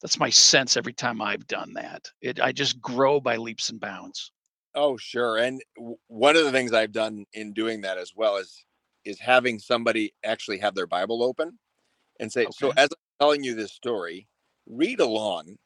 that's 0.00 0.20
my 0.20 0.30
sense 0.30 0.76
every 0.76 0.92
time 0.92 1.20
I've 1.20 1.48
done 1.48 1.72
that. 1.72 2.08
It 2.22 2.38
I 2.38 2.52
just 2.52 2.80
grow 2.80 3.18
by 3.18 3.34
leaps 3.38 3.70
and 3.70 3.80
bounds. 3.80 4.30
Oh, 4.76 4.96
sure. 4.96 5.38
And 5.38 5.60
one 6.06 6.36
of 6.36 6.44
the 6.44 6.52
things 6.52 6.72
I've 6.72 6.92
done 6.92 7.24
in 7.32 7.52
doing 7.52 7.80
that 7.80 7.98
as 7.98 8.12
well 8.14 8.36
is 8.36 8.64
is 9.04 9.18
having 9.18 9.58
somebody 9.58 10.14
actually 10.22 10.58
have 10.58 10.76
their 10.76 10.86
Bible 10.86 11.24
open 11.24 11.58
and 12.20 12.30
say, 12.30 12.42
okay. 12.42 12.52
"So 12.52 12.72
as 12.76 12.90
I'm 12.92 13.18
telling 13.18 13.42
you 13.42 13.56
this 13.56 13.72
story, 13.72 14.28
read 14.66 15.00
along 15.00 15.56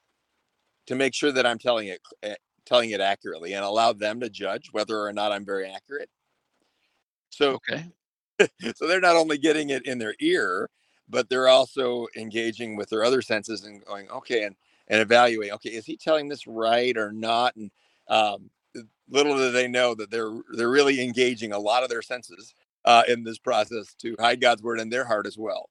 to 0.87 0.95
make 0.95 1.15
sure 1.15 1.33
that 1.33 1.47
I'm 1.47 1.59
telling 1.59 1.89
it 1.89 2.01
eh, 2.23 2.35
telling 2.67 2.91
it 2.91 3.01
accurately 3.01 3.53
and 3.55 3.65
allow 3.65 3.93
them 3.93 4.21
to 4.21 4.31
judge 4.31 4.69
whether 4.73 4.99
or 4.99 5.13
not 5.13 5.33
I'm 5.33 5.45
very 5.45 5.71
accurate. 5.71 6.09
So 7.31 7.59
okay. 7.71 7.87
so 8.75 8.87
they're 8.87 9.01
not 9.01 9.17
only 9.17 9.39
getting 9.39 9.71
it 9.71 9.87
in 9.87 9.99
their 9.99 10.15
ear, 10.21 10.69
but 11.09 11.29
they're 11.29 11.49
also 11.49 12.07
engaging 12.17 12.77
with 12.77 12.89
their 12.89 13.05
other 13.05 13.23
senses 13.23 13.65
and 13.65 13.85
going, 13.85 14.09
okay, 14.11 14.45
and 14.45 14.57
and 14.89 15.01
evaluate, 15.01 15.53
okay, 15.53 15.71
is 15.71 15.87
he 15.87 15.97
telling 15.97 16.29
this 16.29 16.47
right 16.47 16.97
or 16.97 17.11
not? 17.13 17.57
And 17.57 17.71
um, 18.09 18.51
little 19.09 19.37
do 19.37 19.51
they 19.51 19.69
know 19.69 19.95
that 19.95 20.11
they're 20.11 20.33
they're 20.55 20.71
really 20.71 21.03
engaging 21.03 21.53
a 21.53 21.59
lot 21.59 21.83
of 21.83 21.89
their 21.89 22.03
senses 22.03 22.55
uh, 22.85 23.03
in 23.09 23.25
this 23.25 23.39
process 23.39 23.95
to 23.95 24.17
hide 24.19 24.41
God's 24.41 24.63
word 24.63 24.81
in 24.81 24.91
their 24.91 25.05
heart 25.05 25.27
as 25.27 25.39
well. 25.39 25.71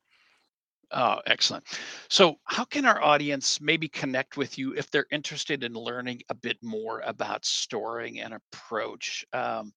Oh, 0.95 1.19
excellent. 1.25 1.65
So, 2.07 2.35
how 2.43 2.65
can 2.65 2.85
our 2.85 3.01
audience 3.01 3.59
maybe 3.59 3.87
connect 3.87 4.37
with 4.37 4.59
you 4.59 4.75
if 4.75 4.91
they're 4.91 5.07
interested 5.11 5.63
in 5.63 5.73
learning 5.73 6.21
a 6.29 6.35
bit 6.35 6.57
more 6.61 7.01
about 7.03 7.45
storying 7.45 8.19
and 8.19 8.35
approach? 8.35 9.25
Um, 9.33 9.73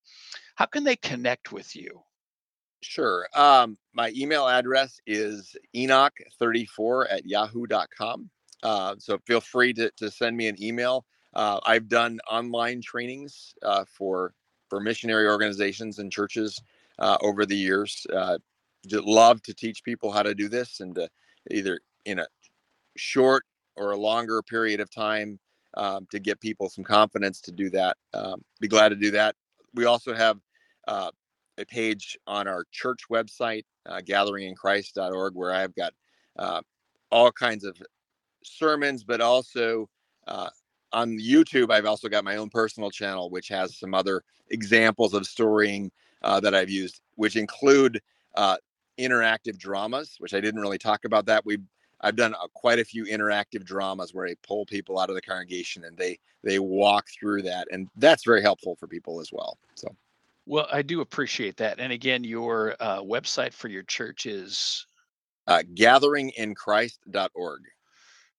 how 0.55 0.67
can 0.67 0.83
they 0.83 0.95
connect 0.95 1.51
with 1.51 1.75
you? 1.75 2.01
Sure. 2.83 3.27
Um, 3.33 3.79
my 3.93 4.13
email 4.15 4.47
address 4.47 4.99
is 5.07 5.55
enoch34 5.75 7.07
at 7.09 7.25
yahoo.com. 7.25 8.29
Uh, 8.61 8.95
so 8.99 9.17
feel 9.25 9.41
free 9.41 9.73
to, 9.73 9.91
to 9.97 10.11
send 10.11 10.37
me 10.37 10.47
an 10.47 10.61
email. 10.61 11.03
Uh, 11.33 11.59
I've 11.65 11.87
done 11.87 12.19
online 12.29 12.81
trainings 12.81 13.53
uh, 13.63 13.85
for 13.85 14.33
for 14.69 14.79
missionary 14.81 15.27
organizations 15.27 15.99
and 15.99 16.11
churches 16.11 16.61
uh, 16.99 17.17
over 17.21 17.45
the 17.45 17.55
years. 17.55 18.05
Just 18.85 19.03
love 19.03 19.41
to 19.43 19.53
teach 19.53 19.83
people 19.83 20.11
how 20.11 20.23
to 20.23 20.35
do 20.35 20.49
this 20.49 20.79
and 20.79 20.95
to 20.95 21.09
either 21.51 21.79
in 22.05 22.19
a 22.19 22.27
short 22.95 23.43
or 23.75 23.91
a 23.91 23.97
longer 23.97 24.41
period 24.41 24.79
of 24.79 24.89
time 24.89 25.39
um, 25.75 26.07
to 26.11 26.19
get 26.19 26.39
people 26.39 26.69
some 26.69 26.83
confidence 26.83 27.41
to 27.41 27.51
do 27.51 27.69
that. 27.69 27.97
Um, 28.13 28.43
be 28.59 28.67
glad 28.67 28.89
to 28.89 28.95
do 28.95 29.11
that. 29.11 29.35
We 29.73 29.85
also 29.85 30.13
have 30.13 30.39
uh, 30.87 31.11
a 31.57 31.65
page 31.65 32.17
on 32.27 32.47
our 32.47 32.65
church 32.71 33.01
website, 33.11 33.65
uh, 33.85 33.99
gatheringinchrist.org, 33.99 35.35
where 35.35 35.53
I've 35.53 35.75
got 35.75 35.93
uh, 36.37 36.61
all 37.11 37.31
kinds 37.31 37.63
of 37.63 37.77
sermons, 38.43 39.03
but 39.03 39.21
also 39.21 39.89
uh, 40.27 40.49
on 40.93 41.19
YouTube, 41.19 41.71
I've 41.71 41.85
also 41.85 42.09
got 42.09 42.23
my 42.23 42.37
own 42.37 42.49
personal 42.49 42.89
channel, 42.89 43.29
which 43.29 43.47
has 43.49 43.77
some 43.77 43.93
other 43.93 44.23
examples 44.49 45.13
of 45.13 45.27
storying 45.27 45.91
uh, 46.23 46.39
that 46.39 46.55
I've 46.55 46.69
used, 46.69 47.01
which 47.15 47.35
include 47.35 48.01
uh, 48.35 48.57
interactive 48.99 49.57
dramas, 49.57 50.15
which 50.19 50.33
I 50.33 50.41
didn't 50.41 50.61
really 50.61 50.77
talk 50.77 51.05
about 51.05 51.25
that. 51.27 51.45
We 51.45 51.59
I've 52.01 52.15
done 52.15 52.35
uh, 52.35 52.47
quite 52.53 52.79
a 52.79 52.85
few 52.85 53.05
interactive 53.05 53.63
dramas 53.63 54.13
where 54.13 54.27
I 54.27 54.35
pull 54.43 54.65
people 54.65 54.99
out 54.99 55.09
of 55.09 55.15
the 55.15 55.21
congregation 55.21 55.83
and 55.85 55.97
they 55.97 56.19
they 56.43 56.59
walk 56.59 57.07
through 57.09 57.41
that, 57.43 57.67
and 57.71 57.87
that's 57.97 58.23
very 58.23 58.41
helpful 58.41 58.75
for 58.75 58.87
people 58.87 59.19
as 59.19 59.31
well. 59.31 59.57
So, 59.75 59.95
well, 60.45 60.67
I 60.71 60.81
do 60.81 61.01
appreciate 61.01 61.57
that. 61.57 61.79
And 61.79 61.91
again, 61.91 62.23
your 62.23 62.75
uh, 62.79 63.01
website 63.01 63.53
for 63.53 63.67
your 63.67 63.83
church 63.83 64.25
is 64.25 64.85
uh, 65.47 65.63
gatheringinchrist.org. 65.73 67.61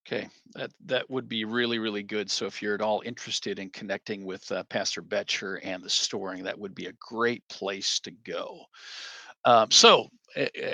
Okay, 0.07 0.29
that 0.55 0.71
that 0.87 1.11
would 1.11 1.29
be 1.29 1.45
really 1.45 1.79
really 1.79 2.03
good. 2.03 2.31
So 2.31 2.47
if 2.47 2.63
you're 2.63 2.75
at 2.75 2.81
all 2.81 3.03
interested 3.05 3.59
in 3.59 3.71
connecting 3.71 4.25
with 4.25 4.51
uh, 4.53 4.63
Pastor 4.65 5.03
Boettcher 5.03 5.59
and 5.63 5.83
the 5.83 5.91
storying, 5.91 6.45
that 6.45 6.59
would 6.59 6.75
be 6.75 6.87
a 6.87 6.95
great 7.01 7.47
place 7.49 8.01
to 8.01 8.13
go. 8.13 8.61
Um, 9.45 9.71
so 9.71 10.09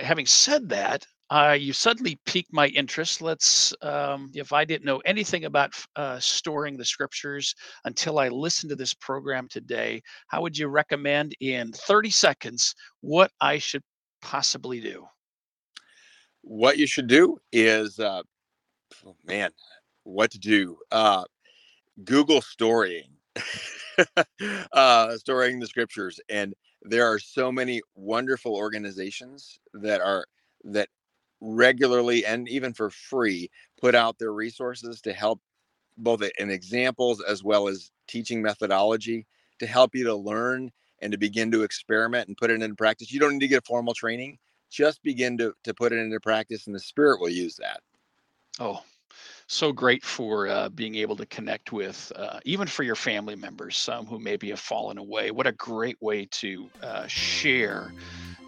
having 0.02 0.26
said 0.26 0.68
that, 0.68 1.06
uh, 1.30 1.56
you 1.58 1.72
suddenly 1.72 2.18
piqued 2.26 2.52
my 2.52 2.68
interest. 2.68 3.22
Let's, 3.22 3.74
um, 3.82 4.30
if 4.34 4.52
I 4.52 4.64
didn't 4.64 4.84
know 4.84 4.98
anything 5.04 5.46
about 5.46 5.72
uh, 5.96 6.18
storying 6.20 6.76
the 6.76 6.84
scriptures 6.84 7.54
until 7.84 8.18
I 8.18 8.28
listened 8.28 8.70
to 8.70 8.76
this 8.76 8.94
program 8.94 9.48
today, 9.48 10.02
how 10.28 10.42
would 10.42 10.56
you 10.56 10.68
recommend 10.68 11.34
in 11.40 11.72
30 11.72 12.10
seconds 12.10 12.74
what 13.00 13.30
I 13.40 13.58
should 13.58 13.82
possibly 14.20 14.80
do? 14.80 15.06
What 16.42 16.76
you 16.76 16.86
should 16.86 17.06
do 17.06 17.38
is, 17.52 17.98
uh, 17.98 18.22
oh 19.06 19.16
man, 19.24 19.50
what 20.02 20.30
to 20.32 20.38
do? 20.38 20.76
Uh, 20.92 21.24
Google 22.04 22.42
storying, 22.42 23.08
uh, 24.72 25.16
storying 25.16 25.58
the 25.58 25.66
scriptures, 25.66 26.20
and 26.28 26.54
there 26.84 27.06
are 27.06 27.18
so 27.18 27.50
many 27.50 27.80
wonderful 27.94 28.54
organizations 28.54 29.58
that 29.72 30.00
are 30.00 30.26
that 30.64 30.88
regularly 31.40 32.24
and 32.24 32.48
even 32.48 32.72
for 32.72 32.90
free 32.90 33.50
put 33.80 33.94
out 33.94 34.18
their 34.18 34.32
resources 34.32 35.00
to 35.00 35.12
help 35.12 35.40
both 35.96 36.22
in 36.38 36.50
examples 36.50 37.22
as 37.22 37.42
well 37.42 37.68
as 37.68 37.90
teaching 38.08 38.42
methodology 38.42 39.26
to 39.58 39.66
help 39.66 39.94
you 39.94 40.04
to 40.04 40.14
learn 40.14 40.70
and 41.00 41.12
to 41.12 41.18
begin 41.18 41.50
to 41.50 41.62
experiment 41.62 42.28
and 42.28 42.36
put 42.36 42.50
it 42.50 42.62
into 42.62 42.74
practice. 42.74 43.12
You 43.12 43.20
don't 43.20 43.34
need 43.34 43.40
to 43.40 43.48
get 43.48 43.58
a 43.58 43.66
formal 43.66 43.94
training. 43.94 44.38
Just 44.70 45.02
begin 45.02 45.38
to, 45.38 45.54
to 45.64 45.74
put 45.74 45.92
it 45.92 45.98
into 45.98 46.18
practice 46.20 46.66
and 46.66 46.74
the 46.74 46.80
spirit 46.80 47.20
will 47.20 47.28
use 47.28 47.56
that. 47.56 47.80
Oh, 48.58 48.82
so 49.46 49.72
great 49.72 50.02
for 50.04 50.48
uh, 50.48 50.68
being 50.70 50.94
able 50.96 51.16
to 51.16 51.26
connect 51.26 51.72
with, 51.72 52.10
uh, 52.16 52.40
even 52.44 52.66
for 52.66 52.82
your 52.82 52.94
family 52.94 53.36
members, 53.36 53.76
some 53.76 54.06
who 54.06 54.18
maybe 54.18 54.50
have 54.50 54.60
fallen 54.60 54.98
away. 54.98 55.30
What 55.30 55.46
a 55.46 55.52
great 55.52 56.00
way 56.00 56.26
to 56.26 56.70
uh, 56.82 57.06
share 57.06 57.92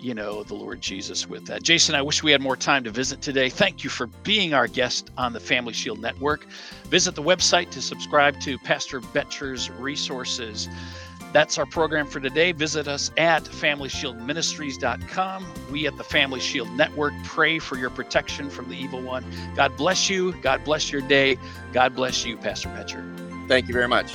you 0.01 0.15
know, 0.15 0.43
the 0.43 0.55
Lord 0.55 0.81
Jesus 0.81 1.29
with 1.29 1.47
that. 1.47 1.63
Jason, 1.63 1.95
I 1.95 2.03
wish 2.03 2.23
we 2.23 2.33
had 2.33 2.41
more 2.41 2.57
time 2.57 2.85
to 2.85 2.91
visit 2.91 3.21
today. 3.23 3.49
Thank 3.49 3.83
you 3.83 3.91
for 3.91 4.07
being 4.07 4.55
our 4.55 4.67
guest 4.67 5.11
on 5.17 5.33
the 5.33 5.41
Family 5.41 5.73
Shield 5.73 6.01
Network. 6.01 6.47
Visit 6.85 7.15
the 7.15 7.23
website 7.23 7.71
to 7.71 7.83
subscribe 7.83 8.39
to 8.41 8.59
Pastor 8.59 9.01
Boettcher's 9.01 9.71
resources. 9.71 10.69
That's 11.37 11.59
our 11.59 11.67
program 11.67 12.07
for 12.07 12.19
today. 12.19 12.53
Visit 12.53 12.89
us 12.89 13.11
at 13.19 13.45
FamilyShieldMinistries.com. 13.45 15.47
We 15.71 15.87
at 15.87 15.99
the 15.99 16.03
Family 16.03 16.41
Shield 16.41 16.71
Network 16.71 17.13
pray 17.25 17.59
for 17.59 17.77
your 17.77 17.91
protection 17.91 18.49
from 18.49 18.71
the 18.71 18.75
evil 18.75 19.03
one. 19.03 19.23
God 19.55 19.77
bless 19.77 20.09
you. 20.09 20.33
God 20.41 20.65
bless 20.65 20.91
your 20.91 21.03
day. 21.03 21.37
God 21.75 21.95
bless 21.95 22.25
you, 22.25 22.39
Pastor 22.39 22.71
Boettcher. 22.71 23.49
Thank 23.49 23.69
you 23.69 23.75
very 23.75 23.87
much. 23.87 24.15